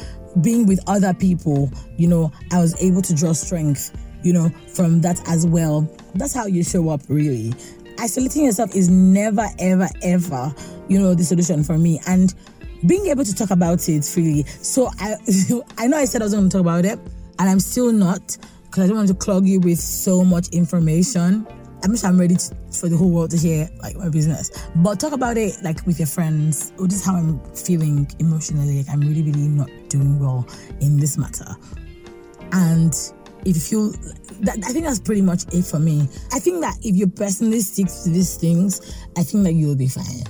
Being 0.41 0.65
with 0.65 0.79
other 0.87 1.13
people, 1.13 1.69
you 1.97 2.07
know, 2.07 2.31
I 2.53 2.59
was 2.59 2.81
able 2.81 3.01
to 3.01 3.13
draw 3.13 3.33
strength, 3.33 3.91
you 4.23 4.31
know, 4.31 4.49
from 4.73 5.01
that 5.01 5.21
as 5.27 5.45
well. 5.45 5.89
That's 6.15 6.33
how 6.33 6.45
you 6.45 6.63
show 6.63 6.89
up, 6.89 7.01
really. 7.09 7.53
Isolating 8.01 8.45
yourself 8.45 8.75
is 8.75 8.89
never, 8.89 9.45
ever, 9.59 9.87
ever, 10.01 10.55
you 10.87 10.97
know, 10.97 11.13
the 11.13 11.23
solution 11.23 11.63
for 11.63 11.77
me. 11.77 12.01
And 12.07 12.33
being 12.87 13.05
able 13.05 13.23
to 13.23 13.35
talk 13.35 13.51
about 13.51 13.87
it 13.87 14.03
freely. 14.03 14.43
So 14.43 14.89
I, 14.99 15.15
I 15.77 15.85
know 15.85 15.97
I 15.97 16.05
said 16.05 16.23
I 16.23 16.25
was 16.25 16.33
going 16.33 16.49
to 16.49 16.51
talk 16.51 16.61
about 16.61 16.83
it, 16.83 16.97
and 17.37 17.47
I'm 17.47 17.59
still 17.59 17.91
not 17.91 18.37
because 18.65 18.85
I 18.85 18.87
don't 18.87 18.97
want 18.97 19.09
to 19.09 19.13
clog 19.13 19.45
you 19.45 19.59
with 19.59 19.77
so 19.77 20.23
much 20.23 20.49
information. 20.49 21.45
I'm 21.83 21.95
sure 21.95 22.09
I'm 22.09 22.19
ready 22.19 22.35
to, 22.35 22.55
for 22.71 22.89
the 22.89 22.97
whole 22.97 23.11
world 23.11 23.29
to 23.31 23.37
hear 23.37 23.69
like 23.83 23.95
my 23.97 24.09
business. 24.09 24.67
But 24.77 24.99
talk 24.99 25.13
about 25.13 25.37
it 25.37 25.57
like 25.61 25.85
with 25.85 25.99
your 25.99 26.07
friends. 26.07 26.73
Oh, 26.79 26.87
this 26.87 27.01
is 27.01 27.05
how 27.05 27.15
I'm 27.15 27.39
feeling 27.53 28.09
emotionally. 28.17 28.79
Like 28.79 28.89
I'm 28.89 29.01
really, 29.01 29.21
really 29.21 29.47
not 29.47 29.69
doing 29.89 30.19
well 30.19 30.47
in 30.79 30.97
this 30.97 31.19
matter. 31.19 31.55
And 32.51 32.95
if 33.45 33.71
you 33.71 33.91
that, 34.41 34.57
I 34.65 34.71
think 34.71 34.85
that's 34.85 34.99
pretty 34.99 35.21
much 35.21 35.43
it 35.53 35.65
for 35.65 35.79
me. 35.79 36.07
I 36.31 36.39
think 36.39 36.61
that 36.61 36.77
if 36.83 36.95
you 36.95 37.07
personally 37.07 37.61
stick 37.61 37.87
to 38.03 38.09
these 38.09 38.37
things, 38.37 38.95
I 39.17 39.23
think 39.23 39.43
that 39.43 39.53
you'll 39.53 39.75
be 39.75 39.87
fine. 39.87 40.23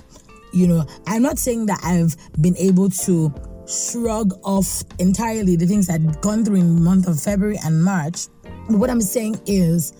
You 0.53 0.67
know, 0.67 0.85
I'm 1.07 1.21
not 1.21 1.39
saying 1.39 1.67
that 1.67 1.79
I've 1.83 2.15
been 2.41 2.57
able 2.57 2.89
to 2.89 3.33
shrug 3.67 4.33
off 4.43 4.83
entirely 4.99 5.55
the 5.55 5.65
things 5.65 5.89
I'd 5.89 6.19
gone 6.21 6.43
through 6.43 6.57
in 6.57 6.75
the 6.75 6.81
month 6.81 7.07
of 7.07 7.21
February 7.21 7.57
and 7.63 7.83
March. 7.83 8.27
But 8.69 8.77
what 8.77 8.89
I'm 8.89 9.01
saying 9.01 9.39
is 9.45 9.93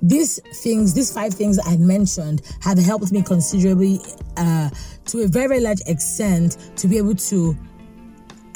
these 0.00 0.40
things, 0.62 0.94
these 0.94 1.12
five 1.12 1.34
things 1.34 1.58
I 1.64 1.76
mentioned, 1.76 2.42
have 2.60 2.78
helped 2.78 3.12
me 3.12 3.22
considerably 3.22 4.00
uh, 4.36 4.70
to 5.06 5.22
a 5.22 5.26
very, 5.26 5.48
very 5.48 5.60
large 5.60 5.80
extent 5.86 6.56
to 6.76 6.88
be 6.88 6.96
able 6.96 7.14
to 7.14 7.56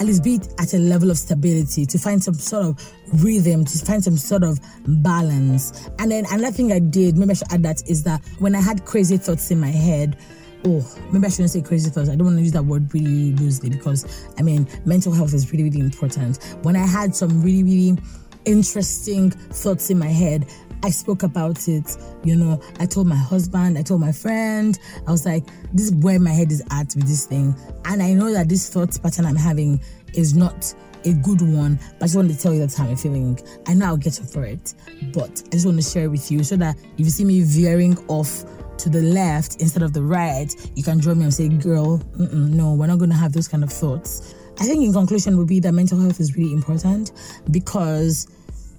at 0.00 0.06
least 0.06 0.24
be 0.24 0.40
at 0.58 0.72
a 0.72 0.78
level 0.78 1.10
of 1.10 1.18
stability, 1.18 1.84
to 1.84 1.98
find 1.98 2.24
some 2.24 2.34
sort 2.34 2.64
of 2.64 3.22
rhythm, 3.22 3.64
to 3.64 3.84
find 3.84 4.02
some 4.02 4.16
sort 4.16 4.42
of 4.42 4.58
balance. 4.86 5.88
And 5.98 6.10
then 6.10 6.24
another 6.30 6.50
thing 6.50 6.72
I 6.72 6.78
did, 6.78 7.18
maybe 7.18 7.32
I 7.32 7.34
should 7.34 7.52
add 7.52 7.62
that, 7.64 7.82
is 7.88 8.02
that 8.04 8.24
when 8.38 8.54
I 8.54 8.60
had 8.60 8.86
crazy 8.86 9.18
thoughts 9.18 9.50
in 9.50 9.60
my 9.60 9.68
head, 9.68 10.16
oh, 10.64 10.86
maybe 11.12 11.26
I 11.26 11.28
shouldn't 11.28 11.50
say 11.50 11.60
crazy 11.60 11.90
thoughts. 11.90 12.08
I 12.08 12.16
don't 12.16 12.26
want 12.26 12.38
to 12.38 12.42
use 12.42 12.52
that 12.52 12.64
word 12.64 12.92
really 12.94 13.32
loosely 13.32 13.68
because 13.68 14.28
I 14.38 14.42
mean, 14.42 14.66
mental 14.84 15.12
health 15.12 15.34
is 15.34 15.52
really, 15.52 15.64
really 15.64 15.80
important. 15.80 16.42
When 16.62 16.76
I 16.76 16.86
had 16.86 17.14
some 17.14 17.42
really, 17.42 17.62
really 17.62 17.98
interesting 18.46 19.30
thoughts 19.30 19.90
in 19.90 19.98
my 19.98 20.08
head, 20.08 20.46
I 20.82 20.90
spoke 20.90 21.22
about 21.22 21.68
it. 21.68 21.96
You 22.24 22.36
know, 22.36 22.60
I 22.78 22.86
told 22.86 23.06
my 23.06 23.16
husband, 23.16 23.76
I 23.76 23.82
told 23.82 24.00
my 24.00 24.12
friend, 24.12 24.78
I 25.06 25.10
was 25.10 25.26
like, 25.26 25.44
this 25.72 25.86
is 25.86 25.94
where 25.94 26.18
my 26.18 26.30
head 26.30 26.50
is 26.50 26.62
at 26.70 26.94
with 26.94 27.06
this 27.06 27.26
thing. 27.26 27.54
And 27.84 28.02
I 28.02 28.12
know 28.12 28.32
that 28.32 28.48
this 28.48 28.68
thought 28.70 29.00
pattern 29.02 29.26
I'm 29.26 29.36
having 29.36 29.80
is 30.14 30.34
not 30.34 30.74
a 31.04 31.12
good 31.14 31.40
one, 31.40 31.78
but 31.98 32.02
I 32.02 32.06
just 32.06 32.16
want 32.16 32.30
to 32.30 32.38
tell 32.38 32.52
you 32.52 32.60
that's 32.60 32.76
how 32.76 32.86
I'm 32.86 32.96
feeling. 32.96 33.38
I 33.66 33.74
know 33.74 33.86
I'll 33.86 33.96
get 33.96 34.20
over 34.20 34.44
it, 34.44 34.74
but 35.12 35.42
I 35.46 35.50
just 35.50 35.66
want 35.66 35.82
to 35.82 35.88
share 35.88 36.04
it 36.04 36.08
with 36.08 36.30
you 36.30 36.44
so 36.44 36.56
that 36.56 36.76
if 36.94 37.00
you 37.00 37.10
see 37.10 37.24
me 37.24 37.42
veering 37.42 37.96
off 38.08 38.44
to 38.78 38.88
the 38.88 39.02
left 39.02 39.60
instead 39.60 39.82
of 39.82 39.92
the 39.92 40.02
right, 40.02 40.54
you 40.74 40.82
can 40.82 40.98
draw 40.98 41.14
me 41.14 41.24
and 41.24 41.34
say, 41.34 41.48
girl, 41.48 42.02
no, 42.16 42.74
we're 42.74 42.86
not 42.86 42.98
going 42.98 43.10
to 43.10 43.16
have 43.16 43.32
those 43.32 43.48
kind 43.48 43.62
of 43.62 43.72
thoughts. 43.72 44.34
I 44.58 44.64
think 44.64 44.84
in 44.84 44.92
conclusion 44.92 45.38
would 45.38 45.48
be 45.48 45.60
that 45.60 45.72
mental 45.72 45.98
health 45.98 46.20
is 46.20 46.36
really 46.36 46.52
important 46.52 47.12
because, 47.50 48.26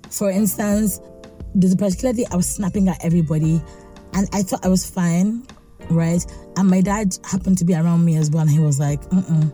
for 0.10 0.30
instance, 0.30 1.00
there's 1.56 1.74
a 1.74 1.78
particular 1.78 2.14
day 2.14 2.26
I 2.32 2.36
was 2.36 2.48
snapping 2.48 2.88
at 2.88 3.04
everybody 3.04 3.62
and 4.14 4.28
I 4.34 4.44
thought 4.44 4.66
I 4.66 4.70
was 4.70 4.90
fine, 4.90 5.46
right? 5.90 6.26
And 6.58 6.70
my 6.70 6.82
dad 6.82 7.18
happened 7.24 7.58
to 7.60 7.66
be 7.66 7.74
around 7.74 8.04
me 8.04 8.18
as 8.18 8.30
well 8.30 8.42
and 8.42 8.52
he 8.52 8.60
was 8.60 8.80
like, 8.80 9.02
Mm-mm, 9.06 9.52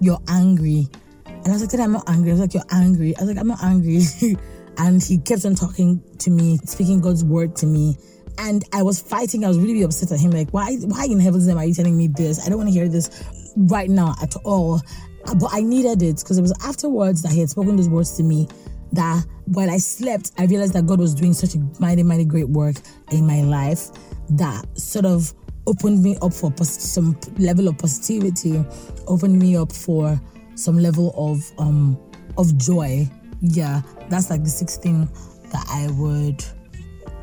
you're 0.00 0.20
angry. 0.28 0.88
And 1.26 1.48
I 1.48 1.52
was 1.52 1.62
like, 1.62 1.80
I'm 1.80 1.92
not 1.92 2.08
angry. 2.08 2.30
I 2.30 2.34
was 2.34 2.40
like, 2.40 2.54
you're 2.54 2.62
angry. 2.70 3.16
I 3.16 3.20
was 3.20 3.30
like, 3.30 3.38
I'm 3.38 3.48
not 3.48 3.62
angry. 3.62 4.02
and 4.78 5.02
he 5.02 5.18
kept 5.18 5.44
on 5.44 5.54
talking 5.54 6.02
to 6.18 6.30
me, 6.30 6.58
speaking 6.64 7.00
God's 7.00 7.24
word 7.24 7.56
to 7.56 7.66
me. 7.66 7.96
And 8.38 8.64
I 8.72 8.82
was 8.82 9.00
fighting. 9.00 9.44
I 9.44 9.48
was 9.48 9.58
really, 9.58 9.82
upset 9.82 10.12
at 10.12 10.20
him. 10.20 10.30
Like, 10.30 10.50
why, 10.50 10.76
why 10.76 11.04
in 11.04 11.20
heaven's 11.20 11.46
name 11.46 11.58
are 11.58 11.64
you 11.64 11.74
telling 11.74 11.96
me 11.96 12.08
this? 12.08 12.44
I 12.44 12.48
don't 12.48 12.58
want 12.58 12.68
to 12.68 12.72
hear 12.72 12.88
this 12.88 13.24
right 13.56 13.88
now 13.88 14.14
at 14.22 14.34
all. 14.44 14.80
But 15.24 15.50
I 15.52 15.60
needed 15.60 16.02
it 16.02 16.18
because 16.18 16.38
it 16.38 16.42
was 16.42 16.54
afterwards 16.64 17.22
that 17.22 17.32
he 17.32 17.40
had 17.40 17.50
spoken 17.50 17.76
those 17.76 17.88
words 17.88 18.16
to 18.16 18.22
me 18.22 18.48
that 18.92 19.24
while 19.46 19.70
I 19.70 19.78
slept, 19.78 20.32
I 20.38 20.44
realized 20.44 20.74
that 20.74 20.86
God 20.86 21.00
was 21.00 21.14
doing 21.14 21.32
such 21.32 21.54
a 21.54 21.58
mighty, 21.80 22.02
mighty 22.02 22.24
great 22.24 22.48
work 22.48 22.76
in 23.10 23.26
my 23.26 23.42
life 23.42 23.88
that 24.30 24.64
sort 24.78 25.04
of 25.04 25.32
opened 25.66 26.02
me 26.02 26.16
up 26.22 26.32
for 26.32 26.52
some 26.64 27.18
level 27.38 27.68
of 27.68 27.78
positivity, 27.78 28.64
opened 29.06 29.38
me 29.38 29.56
up 29.56 29.72
for 29.72 30.20
some 30.54 30.78
level 30.78 31.14
of 31.16 31.42
um 31.58 31.98
of 32.36 32.56
joy. 32.56 33.08
Yeah, 33.40 33.82
that's 34.08 34.30
like 34.30 34.44
the 34.44 34.50
sixth 34.50 34.82
thing 34.82 35.08
that 35.52 35.66
I 35.68 35.90
would 35.92 36.44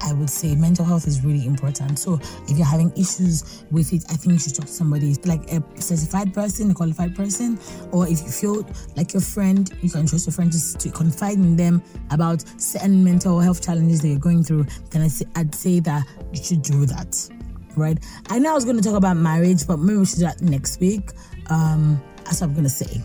I 0.01 0.13
would 0.13 0.29
say 0.29 0.55
mental 0.55 0.85
health 0.85 1.07
is 1.07 1.23
really 1.23 1.45
important. 1.45 1.99
So 1.99 2.19
if 2.47 2.57
you're 2.57 2.65
having 2.65 2.91
issues 2.95 3.63
with 3.71 3.93
it, 3.93 4.03
I 4.09 4.15
think 4.15 4.33
you 4.33 4.39
should 4.39 4.55
talk 4.55 4.65
to 4.65 4.71
somebody 4.71 5.15
like 5.25 5.51
a 5.51 5.63
certified 5.81 6.33
person, 6.33 6.71
a 6.71 6.73
qualified 6.73 7.15
person, 7.15 7.59
or 7.91 8.07
if 8.07 8.21
you 8.21 8.29
feel 8.29 8.69
like 8.95 9.13
your 9.13 9.21
friend, 9.21 9.71
you 9.81 9.89
can 9.89 10.05
trust 10.05 10.27
your 10.27 10.33
friend 10.33 10.51
to, 10.51 10.77
to 10.77 10.89
confide 10.89 11.33
in 11.33 11.55
them 11.55 11.83
about 12.11 12.43
certain 12.59 13.03
mental 13.03 13.39
health 13.39 13.63
challenges 13.63 14.01
that 14.01 14.09
you're 14.09 14.19
going 14.19 14.43
through. 14.43 14.65
Then 14.91 15.01
I 15.01 15.07
say, 15.07 15.25
I'd 15.35 15.53
say 15.53 15.79
that 15.81 16.05
you 16.33 16.43
should 16.43 16.61
do 16.61 16.85
that. 16.85 17.29
Right? 17.75 18.03
I 18.29 18.39
know 18.39 18.51
I 18.51 18.55
was 18.55 18.65
going 18.65 18.77
to 18.77 18.83
talk 18.83 18.95
about 18.95 19.17
marriage, 19.17 19.67
but 19.67 19.77
maybe 19.77 19.99
we 19.99 20.05
should 20.05 20.19
do 20.19 20.25
that 20.25 20.41
next 20.41 20.79
week. 20.79 21.11
Um, 21.49 22.01
that's 22.23 22.41
what 22.41 22.47
I'm 22.47 22.53
going 22.53 22.63
to 22.63 22.69
say. 22.69 23.01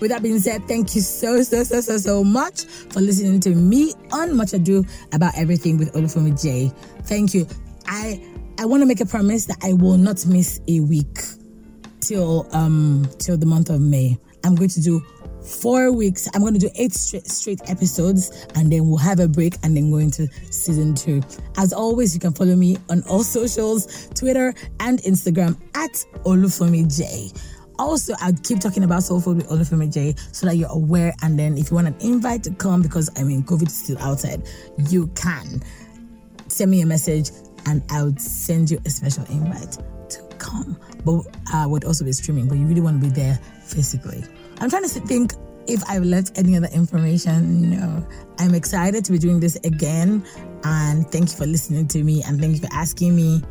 With 0.00 0.10
that 0.10 0.22
being 0.22 0.38
said, 0.38 0.66
thank 0.66 0.94
you 0.94 1.00
so, 1.00 1.42
so, 1.42 1.62
so, 1.64 1.80
so, 1.80 1.98
so 1.98 2.24
much 2.24 2.64
for 2.64 3.00
listening 3.00 3.40
to 3.40 3.50
me 3.50 3.92
on 4.12 4.36
Much 4.36 4.52
Ado 4.52 4.84
About 5.12 5.32
Everything 5.36 5.78
with 5.78 5.92
Olufemi 5.94 6.40
J. 6.40 6.72
Thank 7.04 7.34
you. 7.34 7.46
I 7.86 8.22
I 8.58 8.66
want 8.66 8.82
to 8.82 8.86
make 8.86 9.00
a 9.00 9.06
promise 9.06 9.46
that 9.46 9.58
I 9.62 9.72
will 9.72 9.96
not 9.96 10.24
miss 10.26 10.60
a 10.68 10.80
week 10.80 11.18
till 12.00 12.46
um 12.52 13.08
till 13.18 13.36
the 13.36 13.46
month 13.46 13.70
of 13.70 13.80
May. 13.80 14.18
I'm 14.44 14.54
going 14.54 14.70
to 14.70 14.80
do 14.80 15.02
four 15.44 15.92
weeks. 15.92 16.28
I'm 16.34 16.40
going 16.40 16.54
to 16.54 16.60
do 16.60 16.70
eight 16.76 16.92
straight, 16.92 17.26
straight 17.26 17.60
episodes 17.68 18.46
and 18.54 18.72
then 18.72 18.88
we'll 18.88 18.98
have 18.98 19.20
a 19.20 19.28
break 19.28 19.54
and 19.62 19.76
then 19.76 19.90
go 19.90 19.98
into 19.98 20.26
season 20.50 20.94
two. 20.94 21.22
As 21.56 21.72
always, 21.72 22.14
you 22.14 22.20
can 22.20 22.32
follow 22.32 22.56
me 22.56 22.76
on 22.88 23.02
all 23.08 23.22
socials 23.22 24.08
Twitter 24.14 24.54
and 24.80 24.98
Instagram 25.00 25.60
at 25.74 25.92
Olufemi 26.24 26.84
J. 26.96 27.30
Also, 27.78 28.14
I'll 28.20 28.34
keep 28.42 28.60
talking 28.60 28.84
about 28.84 29.02
soul 29.02 29.20
food 29.20 29.36
with 29.38 29.48
Olufemi 29.48 29.92
J 29.92 30.14
so 30.32 30.46
that 30.46 30.56
you're 30.56 30.70
aware. 30.70 31.14
And 31.22 31.38
then, 31.38 31.58
if 31.58 31.70
you 31.70 31.74
want 31.74 31.88
an 31.88 31.96
invite 32.00 32.42
to 32.44 32.50
come, 32.52 32.82
because 32.82 33.10
I 33.18 33.24
mean, 33.24 33.42
COVID 33.42 33.66
is 33.66 33.76
still 33.76 33.98
outside, 33.98 34.46
you 34.88 35.08
can 35.08 35.62
send 36.48 36.70
me 36.70 36.82
a 36.82 36.86
message 36.86 37.30
and 37.66 37.82
I 37.90 38.02
would 38.02 38.20
send 38.20 38.70
you 38.70 38.78
a 38.84 38.90
special 38.90 39.24
invite 39.30 39.78
to 40.10 40.22
come. 40.38 40.78
But 41.04 41.22
I 41.52 41.66
would 41.66 41.84
also 41.84 42.04
be 42.04 42.12
streaming, 42.12 42.48
but 42.48 42.58
you 42.58 42.66
really 42.66 42.80
want 42.80 43.02
to 43.02 43.08
be 43.08 43.14
there 43.14 43.38
physically. 43.64 44.24
I'm 44.60 44.70
trying 44.70 44.84
to 44.84 44.88
think 44.88 45.32
if 45.66 45.82
I've 45.88 46.04
left 46.04 46.38
any 46.38 46.56
other 46.56 46.68
information. 46.72 47.70
No. 47.70 48.06
I'm 48.38 48.54
excited 48.54 49.04
to 49.04 49.12
be 49.12 49.18
doing 49.18 49.40
this 49.40 49.56
again. 49.64 50.24
And 50.64 51.10
thank 51.10 51.30
you 51.30 51.36
for 51.36 51.46
listening 51.46 51.88
to 51.88 52.02
me 52.02 52.22
and 52.22 52.40
thank 52.40 52.54
you 52.54 52.60
for 52.60 52.72
asking 52.72 53.16
me 53.16 53.42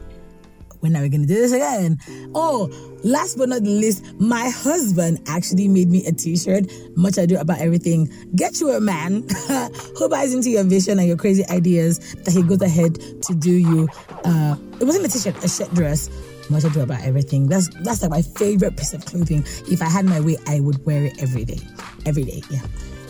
when 0.84 0.98
are 0.98 1.02
we 1.02 1.08
going 1.08 1.22
to 1.22 1.28
do 1.28 1.36
this 1.36 1.54
again? 1.54 1.98
Oh, 2.36 2.70
last 3.06 3.38
but 3.38 3.48
not 3.48 3.62
least, 3.62 4.04
my 4.20 4.50
husband 4.50 5.22
actually 5.28 5.70
made 5.70 5.90
me 5.90 6.06
a 6.06 6.12
t 6.12 6.36
shirt. 6.36 6.66
Much 6.98 7.18
ado 7.18 7.38
about 7.38 7.60
everything. 7.60 8.12
Get 8.36 8.60
you 8.60 8.72
a 8.72 8.82
man 8.82 9.26
who 9.98 10.10
buys 10.10 10.34
into 10.34 10.50
your 10.50 10.66
vision 10.66 11.00
and 11.00 11.08
your 11.08 11.16
crazy 11.16 11.46
ideas 11.50 12.16
that 12.16 12.32
he 12.32 12.44
goes 12.44 12.62
ahead 12.62 12.96
to 13.24 13.34
do 13.34 13.52
you. 13.52 13.88
Uh, 14.26 14.58
it 14.82 14.84
wasn't 14.84 15.06
a 15.06 15.10
t 15.10 15.20
shirt, 15.20 15.42
a 15.42 15.48
shirt 15.48 15.74
dress. 15.74 16.10
Much 16.50 16.66
ado 16.66 16.82
about 16.82 17.02
everything. 17.02 17.48
That's 17.48 17.70
that's 17.84 18.02
like 18.02 18.12
my 18.12 18.22
favorite 18.22 18.76
piece 18.76 18.94
of 18.94 19.06
clothing. 19.06 19.46
If 19.72 19.82
I 19.82 19.88
had 19.88 20.04
my 20.04 20.20
way, 20.20 20.36
I 20.48 20.60
would 20.60 20.86
wear 20.86 21.06
it 21.06 21.24
every 21.24 21.46
day. 21.46 21.60
Every 22.06 22.26
day, 22.26 22.44
yeah. 22.50 22.62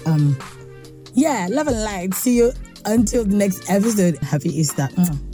Um, 0.05 0.37
yeah, 1.15 1.47
love 1.49 1.67
and 1.67 1.83
light. 1.83 2.13
See 2.13 2.37
you 2.37 2.51
until 2.85 3.25
the 3.25 3.35
next 3.35 3.67
episode. 3.67 4.17
Happy 4.17 4.49
Easter. 4.49 4.87
Mm. 4.93 5.32